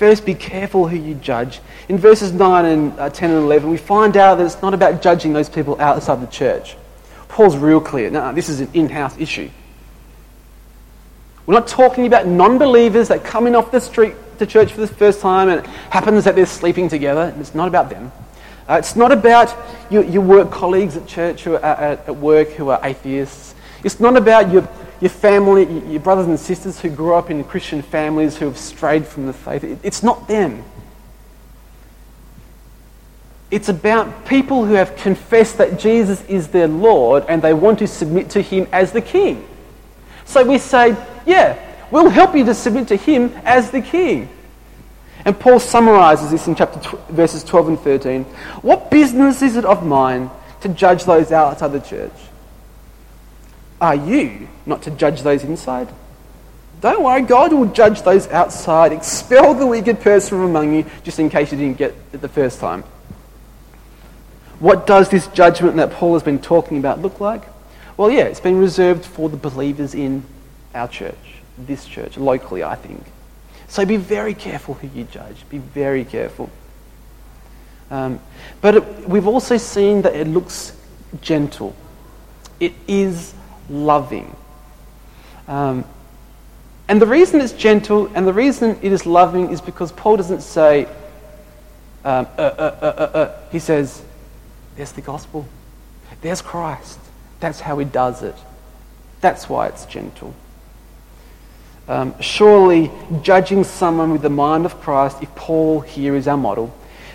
First, 0.04 0.26
be 0.26 0.36
careful 0.36 0.89
who 0.89 0.97
you 0.97 1.16
judge. 1.16 1.62
In 1.88 1.97
verses 1.97 2.34
9 2.34 2.66
and 2.66 2.99
uh, 2.99 3.10
10 3.10 3.30
and 3.30 3.39
11, 3.45 3.70
we 3.70 3.78
find 3.78 4.18
out 4.18 4.38
that 4.38 4.45
it's 4.45 4.62
not 4.62 4.74
about 4.74 5.01
judging 5.01 5.32
those 5.32 5.47
people 5.47 5.80
outside 5.80 6.22
the 6.22 6.28
church. 6.28 6.76
Paul's 7.30 7.56
real 7.56 7.80
clear. 7.80 8.10
No, 8.10 8.34
this 8.34 8.49
is 8.49 8.60
an 8.60 8.70
in 8.74 8.89
house 8.89 9.18
issue. 9.18 9.49
We're 11.45 11.54
not 11.54 11.68
talking 11.68 12.06
about 12.06 12.28
non 12.28 12.58
believers 12.58 13.08
that 13.08 13.24
come 13.24 13.47
in 13.47 13.56
off 13.56 13.72
the 13.72 13.80
street 13.80 14.16
to 14.39 14.45
church 14.45 14.74
for 14.74 14.82
the 14.82 14.88
first 14.88 15.22
time 15.22 15.47
and 15.47 15.62
it 15.62 15.68
happens 15.89 16.26
that 16.26 16.36
they're 16.36 16.47
sleeping 16.47 16.89
together. 16.89 17.34
It's 17.39 17.56
not 17.56 17.70
about 17.70 17.89
them. 17.89 18.12
Uh, 18.70 18.80
it's 18.80 18.97
not 18.97 19.14
about 19.14 19.56
your, 19.89 20.04
your, 20.04 20.22
work 20.22 20.51
colleagues 20.51 20.97
at 20.97 21.08
church 21.08 21.45
who 21.45 21.54
are 21.54 21.64
at, 21.64 22.10
at, 22.10 22.18
work 22.18 22.49
who 22.49 22.68
are 22.68 22.80
atheists. 22.84 23.56
It's 23.86 24.01
not 24.01 24.18
about 24.18 24.51
your, 24.51 24.68
your 25.04 25.10
family, 25.10 25.66
your 25.91 25.99
brothers 25.99 26.28
and 26.28 26.39
sisters 26.39 26.80
who 26.80 26.89
grew 26.89 27.14
up 27.14 27.30
in 27.30 27.43
Christian 27.43 27.82
families 27.82 28.38
who 28.38 28.45
have 28.45 28.58
strayed 28.58 29.06
from 29.06 29.26
the 29.26 29.34
faith. 29.34 29.82
It's 29.84 30.01
not 30.01 30.30
them. 30.30 30.64
It's 33.51 33.68
about 33.68 34.26
people 34.26 34.64
who 34.64 34.76
have 34.76 34.95
confessed 34.95 35.58
that 35.58 35.78
Jesus 35.78 36.24
is 36.30 36.47
their 36.47 36.70
Lord 36.70 37.26
and 37.28 37.41
they 37.41 37.54
want 37.54 37.80
to 37.80 37.88
submit 37.88 38.30
to 38.30 38.41
Him 38.41 38.66
as 38.72 38.93
the 38.93 39.01
King. 39.01 39.45
So 40.24 40.45
we 40.45 40.58
say, 40.58 40.95
yeah, 41.26 41.60
we'll 41.91 42.08
help 42.08 42.34
you 42.34 42.45
to 42.45 42.54
submit 42.54 42.88
to 42.88 42.95
Him 42.95 43.34
as 43.43 43.72
the 43.72 43.82
King. 43.82 44.30
And 45.26 45.38
Paul 45.38 45.60
summarizes 45.60 46.32
this 46.32 46.47
in 46.47 46.56
chapter 46.56 46.80
tw- 46.80 47.10
verses 47.10 47.43
12 47.43 47.68
and 47.68 47.80
13. 47.82 48.24
What 48.62 48.89
business 48.89 49.41
is 49.41 49.58
it 49.58 49.66
of 49.66 49.86
mine 49.86 50.32
to 50.62 50.70
judge 50.70 51.04
those 51.04 51.34
outside 51.34 51.74
the 51.74 51.82
church? 51.82 52.14
Are 53.82 53.96
you 53.96 54.48
not 54.66 54.84
to 54.84 54.92
judge 54.92 55.22
those 55.22 55.44
inside? 55.44 55.90
Don't 56.82 57.04
worry, 57.04 57.22
God 57.22 57.54
will 57.54 57.66
judge 57.66 58.02
those 58.02 58.28
outside. 58.28 58.92
Expel 58.92 59.54
the 59.54 59.66
wicked 59.66 60.02
person 60.02 60.30
from 60.30 60.42
among 60.44 60.74
you, 60.74 60.86
just 61.04 61.18
in 61.18 61.30
case 61.30 61.52
you 61.52 61.58
didn't 61.58 61.78
get 61.78 61.96
it 62.12 62.22
the 62.22 62.28
first 62.28 62.60
time. 62.60 62.84
What 64.60 64.86
does 64.86 65.10
this 65.10 65.28
judgment 65.28 65.78
that 65.78 65.92
Paul 65.92 66.14
has 66.14 66.24
been 66.24 66.40
talking 66.40 66.78
about 66.78 67.02
look 67.02 67.20
like? 67.20 67.44
Well, 67.96 68.10
yeah, 68.10 68.24
it's 68.24 68.40
been 68.40 68.58
reserved 68.58 69.06
for 69.06 69.30
the 69.30 69.38
believers 69.38 69.94
in 69.94 70.24
our 70.74 70.88
church, 70.88 71.16
this 71.58 71.86
church, 71.86 72.18
locally, 72.18 72.64
I 72.64 72.76
think. 72.76 73.04
So 73.68 73.86
be 73.86 73.98
very 73.98 74.34
careful 74.34 74.74
who 74.74 74.88
you 74.88 75.06
judge. 75.06 75.48
Be 75.50 75.60
very 75.60 76.06
careful. 76.06 76.50
Um, 77.92 78.20
but 78.62 78.76
it, 78.76 79.08
we've 79.08 79.28
also 79.28 79.58
seen 79.58 80.02
that 80.02 80.16
it 80.16 80.28
looks 80.28 80.76
gentle. 81.22 81.76
It 82.60 82.74
is 82.88 83.34
loving. 83.70 84.36
Um, 85.47 85.86
and 86.88 87.01
the 87.01 87.07
reason 87.07 87.41
it's 87.41 87.53
gentle 87.53 88.09
and 88.14 88.28
the 88.28 88.34
reason 88.34 88.78
it 88.82 88.91
is 88.91 89.05
loving 89.05 89.51
is 89.51 89.61
because 89.61 89.91
Paul 89.91 90.18
doesn't 90.18 90.41
say, 90.41 90.86
um, 92.05 92.28
uh, 92.38 92.41
uh, 92.41 92.78
uh, 92.82 92.86
uh, 92.86 93.18
uh. 93.18 93.39
he 93.51 93.59
says, 93.59 94.01
there's 94.76 94.91
the 94.91 95.01
gospel, 95.01 95.47
there's 96.22 96.41
Christ. 96.41 96.99
That's 97.39 97.59
how 97.59 97.78
he 97.78 97.86
does 97.86 98.24
it. 98.24 98.36
That's 99.22 99.49
why 99.49 99.68
it's 99.68 99.86
gentle. 99.86 100.34
Um, 101.88 102.16
surely, 102.22 102.91
judging 103.22 103.64
someone 103.66 104.11
with 104.11 104.22
the 104.22 104.30
mind 104.30 104.66
of 104.66 104.80
Christ, 104.80 105.18
if 105.22 105.34
Paul 105.36 105.82
here 105.82 106.16
is 106.16 106.28
our 106.28 106.38
model, 106.38 106.74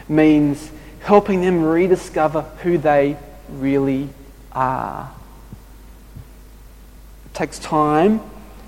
means 0.09 0.71
helping 1.01 1.41
them 1.41 1.63
rediscover 1.63 2.43
who 2.63 2.77
they 2.77 3.17
really 3.49 4.11
are. 4.53 5.11
Takes 7.39 7.61
time. 7.61 8.21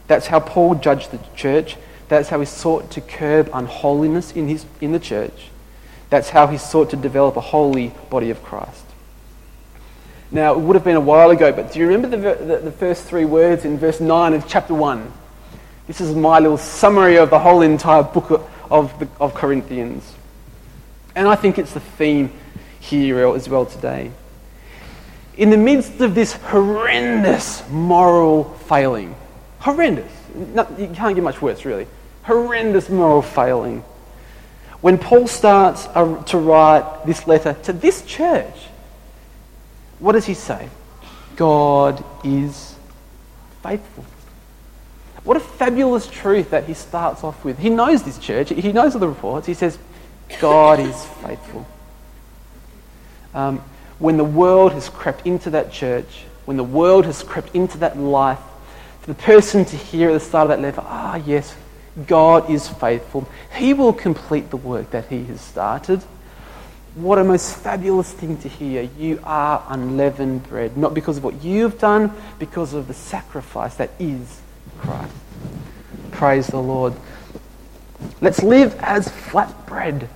That's 0.06 0.28
how 0.28 0.38
Paul 0.38 0.76
judged 0.76 1.10
the 1.10 1.18
church. 1.34 1.76
That's 2.06 2.28
how 2.28 2.38
he 2.38 2.46
sought 2.46 2.88
to 2.92 3.00
curb 3.00 3.50
unholiness 3.52 4.30
in, 4.30 4.46
his, 4.46 4.64
in 4.80 4.92
the 4.92 5.00
church. 5.00 5.48
That's 6.08 6.30
how 6.30 6.46
he 6.46 6.56
sought 6.56 6.90
to 6.90 6.96
develop 6.96 7.34
a 7.34 7.40
holy 7.40 7.88
body 8.10 8.30
of 8.30 8.44
Christ. 8.44 8.84
Now, 10.30 10.52
it 10.52 10.60
would 10.60 10.76
have 10.76 10.84
been 10.84 10.94
a 10.94 11.00
while 11.00 11.30
ago, 11.30 11.50
but 11.50 11.72
do 11.72 11.80
you 11.80 11.88
remember 11.88 12.16
the, 12.16 12.44
the, 12.44 12.56
the 12.58 12.70
first 12.70 13.06
three 13.06 13.24
words 13.24 13.64
in 13.64 13.76
verse 13.76 13.98
9 13.98 14.34
of 14.34 14.46
chapter 14.46 14.72
1? 14.72 15.12
This 15.88 16.00
is 16.00 16.14
my 16.14 16.38
little 16.38 16.56
summary 16.56 17.18
of 17.18 17.28
the 17.28 17.40
whole 17.40 17.62
entire 17.62 18.04
book 18.04 18.48
of, 18.70 18.96
the, 19.00 19.08
of 19.18 19.34
Corinthians. 19.34 20.14
And 21.16 21.26
I 21.26 21.34
think 21.34 21.58
it's 21.58 21.72
the 21.72 21.80
theme 21.80 22.30
here 22.78 23.26
as 23.34 23.48
well 23.48 23.66
today. 23.66 24.12
In 25.36 25.50
the 25.50 25.56
midst 25.56 26.00
of 26.00 26.14
this 26.14 26.32
horrendous 26.32 27.68
moral 27.70 28.44
failing, 28.44 29.14
horrendous, 29.58 30.10
not, 30.34 30.78
you 30.78 30.88
can't 30.88 31.14
get 31.14 31.24
much 31.24 31.40
worse 31.40 31.64
really, 31.64 31.86
horrendous 32.22 32.88
moral 32.88 33.22
failing, 33.22 33.84
when 34.80 34.98
Paul 34.98 35.26
starts 35.26 35.84
to 35.84 36.38
write 36.38 37.06
this 37.06 37.26
letter 37.26 37.54
to 37.64 37.72
this 37.72 38.02
church, 38.02 38.68
what 39.98 40.12
does 40.12 40.26
he 40.26 40.34
say? 40.34 40.68
God 41.36 42.02
is 42.24 42.74
faithful. 43.62 44.04
What 45.24 45.36
a 45.36 45.40
fabulous 45.40 46.06
truth 46.06 46.50
that 46.50 46.64
he 46.64 46.74
starts 46.74 47.22
off 47.22 47.44
with. 47.44 47.58
He 47.58 47.68
knows 47.68 48.02
this 48.02 48.18
church, 48.18 48.48
he 48.50 48.72
knows 48.72 48.94
all 48.94 49.00
the 49.00 49.08
reports. 49.08 49.46
He 49.46 49.54
says, 49.54 49.78
God 50.40 50.80
is 50.80 51.04
faithful. 51.22 51.66
Um, 53.34 53.62
when 54.01 54.16
the 54.16 54.24
world 54.24 54.72
has 54.72 54.88
crept 54.88 55.26
into 55.26 55.51
that 55.51 55.70
church, 55.70 56.24
when 56.46 56.57
the 56.57 56.64
world 56.64 57.05
has 57.05 57.22
crept 57.22 57.55
into 57.55 57.78
that 57.78 57.96
life, 57.96 58.40
for 59.01 59.12
the 59.12 59.22
person 59.22 59.64
to 59.66 59.76
hear 59.76 60.09
at 60.11 60.14
the 60.14 60.20
start 60.20 60.44
of 60.44 60.48
that 60.48 60.61
letter, 60.61 60.82
ah, 60.84 61.16
yes, 61.16 61.55
God 62.07 62.51
is 62.51 62.68
faithful. 62.68 63.28
He 63.55 63.74
will 63.74 63.92
complete 63.92 64.51
the 64.51 64.57
work 64.57 64.90
that 64.90 65.07
He 65.09 65.24
has 65.26 65.40
started. 65.40 66.03
What 66.94 67.18
a 67.18 67.24
most 67.24 67.57
fabulous 67.57 68.11
thing 68.11 68.38
to 68.38 68.48
hear. 68.48 68.88
You 68.98 69.20
are 69.22 69.62
unleavened 69.68 70.44
bread, 70.48 70.76
not 70.76 70.94
because 70.94 71.18
of 71.18 71.24
what 71.24 71.44
you've 71.44 71.78
done, 71.78 72.12
because 72.38 72.74
of 72.74 72.88
the 72.88 72.94
sacrifice 72.94 73.76
that 73.76 73.90
is 73.98 74.40
Christ. 74.78 75.14
Praise 76.11 76.46
the 76.46 76.61
Lord. 76.61 76.94
Let's 78.20 78.42
live 78.42 78.74
as 78.80 79.09
flat 79.09 79.66
bread, 79.66 80.09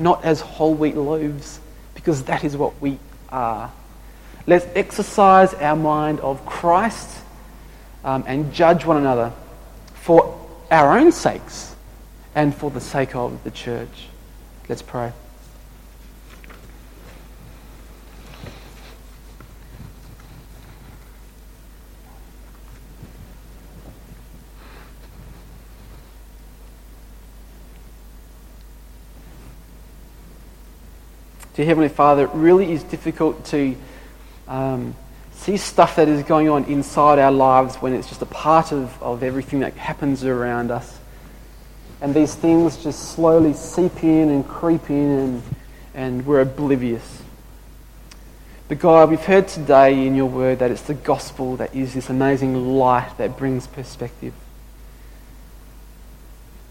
not 0.00 0.24
as 0.24 0.40
whole 0.40 0.74
wheat 0.74 0.96
loaves, 0.96 1.59
because 2.00 2.22
that 2.24 2.44
is 2.44 2.56
what 2.56 2.80
we 2.80 2.98
are. 3.28 3.70
Let's 4.46 4.66
exercise 4.74 5.52
our 5.54 5.76
mind 5.76 6.18
of 6.20 6.44
Christ 6.46 7.22
um, 8.02 8.24
and 8.26 8.54
judge 8.54 8.86
one 8.86 8.96
another 8.96 9.32
for 9.94 10.48
our 10.70 10.98
own 10.98 11.12
sakes 11.12 11.76
and 12.34 12.54
for 12.54 12.70
the 12.70 12.80
sake 12.80 13.14
of 13.14 13.44
the 13.44 13.50
church. 13.50 14.08
Let's 14.66 14.80
pray. 14.80 15.12
Dear 31.60 31.66
Heavenly 31.66 31.90
Father, 31.90 32.24
it 32.24 32.30
really 32.32 32.72
is 32.72 32.82
difficult 32.84 33.44
to 33.48 33.76
um, 34.48 34.96
see 35.32 35.58
stuff 35.58 35.96
that 35.96 36.08
is 36.08 36.22
going 36.22 36.48
on 36.48 36.64
inside 36.64 37.18
our 37.18 37.30
lives 37.30 37.76
when 37.76 37.92
it's 37.92 38.08
just 38.08 38.22
a 38.22 38.26
part 38.26 38.72
of, 38.72 39.02
of 39.02 39.22
everything 39.22 39.60
that 39.60 39.74
happens 39.74 40.24
around 40.24 40.70
us. 40.70 40.98
And 42.00 42.14
these 42.14 42.34
things 42.34 42.82
just 42.82 43.10
slowly 43.10 43.52
seep 43.52 44.02
in 44.02 44.30
and 44.30 44.48
creep 44.48 44.88
in, 44.88 44.96
and, 44.96 45.42
and 45.94 46.26
we're 46.26 46.40
oblivious. 46.40 47.20
But 48.68 48.78
God, 48.78 49.10
we've 49.10 49.20
heard 49.20 49.46
today 49.46 50.06
in 50.06 50.14
your 50.14 50.30
word 50.30 50.60
that 50.60 50.70
it's 50.70 50.80
the 50.80 50.94
gospel 50.94 51.56
that 51.56 51.76
is 51.76 51.92
this 51.92 52.08
amazing 52.08 52.78
light 52.78 53.12
that 53.18 53.36
brings 53.36 53.66
perspective. 53.66 54.32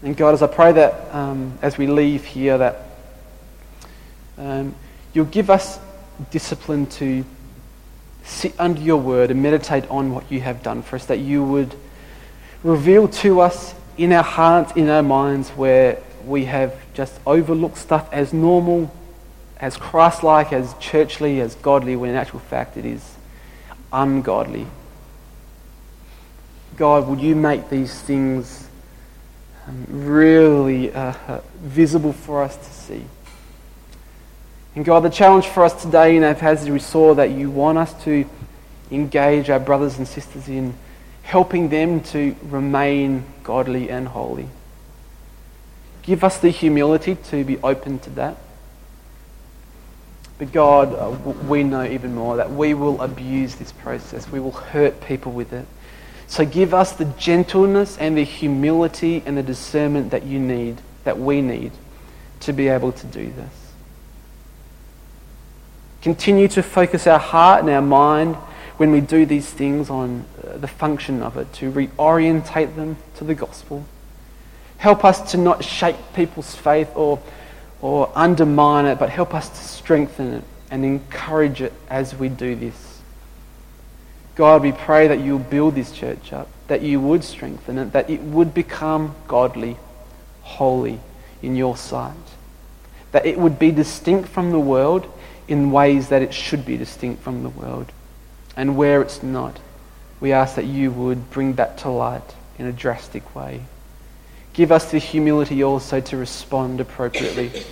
And 0.02 0.16
God, 0.16 0.34
as 0.34 0.42
I 0.42 0.48
pray 0.48 0.72
that 0.72 1.14
um, 1.14 1.56
as 1.62 1.78
we 1.78 1.86
leave 1.86 2.24
here, 2.24 2.58
that 2.58 2.89
um, 4.40 4.74
you'll 5.12 5.26
give 5.26 5.50
us 5.50 5.78
discipline 6.30 6.86
to 6.86 7.24
sit 8.24 8.54
under 8.58 8.80
your 8.80 8.96
word 8.96 9.30
and 9.30 9.42
meditate 9.42 9.88
on 9.90 10.12
what 10.12 10.30
you 10.32 10.40
have 10.40 10.62
done 10.62 10.82
for 10.82 10.96
us, 10.96 11.06
that 11.06 11.18
you 11.18 11.44
would 11.44 11.74
reveal 12.62 13.06
to 13.08 13.40
us 13.40 13.74
in 13.96 14.12
our 14.12 14.22
hearts, 14.22 14.72
in 14.76 14.88
our 14.88 15.02
minds, 15.02 15.50
where 15.50 15.98
we 16.24 16.46
have 16.46 16.74
just 16.94 17.18
overlooked 17.26 17.76
stuff 17.76 18.08
as 18.12 18.32
normal, 18.32 18.90
as 19.58 19.76
Christ 19.76 20.22
like, 20.22 20.52
as 20.52 20.74
churchly, 20.78 21.40
as 21.40 21.54
godly, 21.56 21.96
when 21.96 22.10
in 22.10 22.16
actual 22.16 22.40
fact 22.40 22.76
it 22.76 22.86
is 22.86 23.16
ungodly. 23.92 24.66
God, 26.76 27.08
would 27.08 27.20
you 27.20 27.36
make 27.36 27.68
these 27.68 28.00
things 28.00 28.68
um, 29.66 29.86
really 29.88 30.92
uh, 30.92 31.40
visible 31.60 32.14
for 32.14 32.42
us 32.42 32.56
to 32.56 32.72
see? 32.72 33.04
And 34.74 34.84
God, 34.84 35.00
the 35.00 35.10
challenge 35.10 35.46
for 35.46 35.64
us 35.64 35.82
today 35.82 36.16
in 36.16 36.34
passage, 36.36 36.70
we 36.70 36.78
saw 36.78 37.14
that 37.14 37.30
you 37.30 37.50
want 37.50 37.78
us 37.78 37.92
to 38.04 38.24
engage 38.90 39.50
our 39.50 39.58
brothers 39.58 39.98
and 39.98 40.06
sisters 40.06 40.48
in 40.48 40.74
helping 41.22 41.68
them 41.68 42.00
to 42.00 42.36
remain 42.42 43.24
godly 43.42 43.90
and 43.90 44.08
holy. 44.08 44.48
Give 46.02 46.24
us 46.24 46.38
the 46.38 46.50
humility 46.50 47.16
to 47.30 47.44
be 47.44 47.58
open 47.58 47.98
to 48.00 48.10
that. 48.10 48.36
But 50.38 50.52
God, 50.52 50.94
uh, 50.94 51.10
we 51.46 51.62
know 51.62 51.84
even 51.84 52.14
more 52.14 52.36
that 52.36 52.50
we 52.50 52.72
will 52.72 53.00
abuse 53.02 53.56
this 53.56 53.72
process. 53.72 54.30
We 54.30 54.40
will 54.40 54.52
hurt 54.52 55.00
people 55.02 55.32
with 55.32 55.52
it. 55.52 55.66
So 56.28 56.46
give 56.46 56.72
us 56.72 56.92
the 56.92 57.04
gentleness 57.04 57.98
and 57.98 58.16
the 58.16 58.24
humility 58.24 59.22
and 59.26 59.36
the 59.36 59.42
discernment 59.42 60.12
that 60.12 60.22
you 60.24 60.38
need, 60.38 60.80
that 61.04 61.18
we 61.18 61.42
need, 61.42 61.72
to 62.40 62.52
be 62.52 62.68
able 62.68 62.92
to 62.92 63.06
do 63.06 63.30
this. 63.32 63.59
Continue 66.02 66.48
to 66.48 66.62
focus 66.62 67.06
our 67.06 67.18
heart 67.18 67.60
and 67.60 67.70
our 67.70 67.82
mind 67.82 68.36
when 68.78 68.90
we 68.90 69.00
do 69.02 69.26
these 69.26 69.50
things 69.50 69.90
on 69.90 70.24
uh, 70.42 70.56
the 70.56 70.66
function 70.68 71.22
of 71.22 71.36
it, 71.36 71.52
to 71.52 71.70
reorientate 71.70 72.74
them 72.76 72.96
to 73.16 73.24
the 73.24 73.34
gospel. 73.34 73.84
Help 74.78 75.04
us 75.04 75.32
to 75.32 75.36
not 75.36 75.62
shake 75.62 75.96
people's 76.14 76.56
faith 76.56 76.90
or, 76.94 77.20
or 77.82 78.10
undermine 78.14 78.86
it, 78.86 78.98
but 78.98 79.10
help 79.10 79.34
us 79.34 79.50
to 79.50 79.56
strengthen 79.56 80.32
it 80.32 80.44
and 80.70 80.86
encourage 80.86 81.60
it 81.60 81.74
as 81.90 82.14
we 82.14 82.30
do 82.30 82.56
this. 82.56 83.02
God, 84.36 84.62
we 84.62 84.72
pray 84.72 85.08
that 85.08 85.20
you'll 85.20 85.38
build 85.38 85.74
this 85.74 85.92
church 85.92 86.32
up, 86.32 86.48
that 86.68 86.80
you 86.80 86.98
would 86.98 87.22
strengthen 87.22 87.76
it, 87.76 87.92
that 87.92 88.08
it 88.08 88.22
would 88.22 88.54
become 88.54 89.14
godly, 89.28 89.76
holy 90.40 91.00
in 91.42 91.56
your 91.56 91.76
sight, 91.76 92.16
that 93.12 93.26
it 93.26 93.38
would 93.38 93.58
be 93.58 93.70
distinct 93.70 94.30
from 94.30 94.50
the 94.50 94.58
world 94.58 95.06
in 95.50 95.72
ways 95.72 96.08
that 96.08 96.22
it 96.22 96.32
should 96.32 96.64
be 96.64 96.76
distinct 96.76 97.22
from 97.22 97.42
the 97.42 97.48
world. 97.48 97.90
And 98.56 98.76
where 98.76 99.02
it's 99.02 99.22
not, 99.22 99.58
we 100.20 100.32
ask 100.32 100.54
that 100.54 100.64
you 100.64 100.92
would 100.92 101.28
bring 101.30 101.54
that 101.54 101.78
to 101.78 101.90
light 101.90 102.34
in 102.56 102.66
a 102.66 102.72
drastic 102.72 103.34
way. 103.34 103.64
Give 104.52 104.70
us 104.70 104.90
the 104.90 104.98
humility 104.98 105.62
also 105.64 106.00
to 106.00 106.16
respond 106.16 106.80
appropriately. 106.80 107.64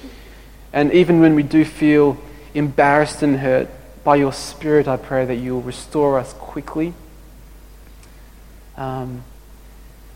And 0.73 0.93
even 0.93 1.21
when 1.21 1.37
we 1.37 1.45
do 1.45 1.65
feel 1.65 2.19
embarrassed 2.53 3.23
and 3.23 3.39
hurt, 3.39 3.69
by 4.03 4.17
your 4.17 4.33
Spirit, 4.33 4.89
I 4.89 4.97
pray 4.97 5.27
that 5.27 5.37
you 5.37 5.55
will 5.55 5.63
restore 5.63 6.19
us 6.19 6.33
quickly 6.33 6.95
um, 8.77 9.23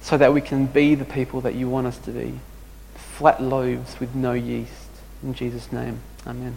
so 0.00 0.16
that 0.16 0.32
we 0.32 0.40
can 0.40 0.66
be 0.66 0.94
the 0.94 1.04
people 1.04 1.42
that 1.42 1.54
you 1.54 1.68
want 1.68 1.86
us 1.86 1.98
to 1.98 2.10
be. 2.10 2.40
Flat 2.94 3.42
loaves 3.42 4.00
with 4.00 4.14
no 4.14 4.32
yeast. 4.32 4.72
In 5.22 5.34
Jesus' 5.34 5.70
name, 5.70 6.00
amen. 6.26 6.56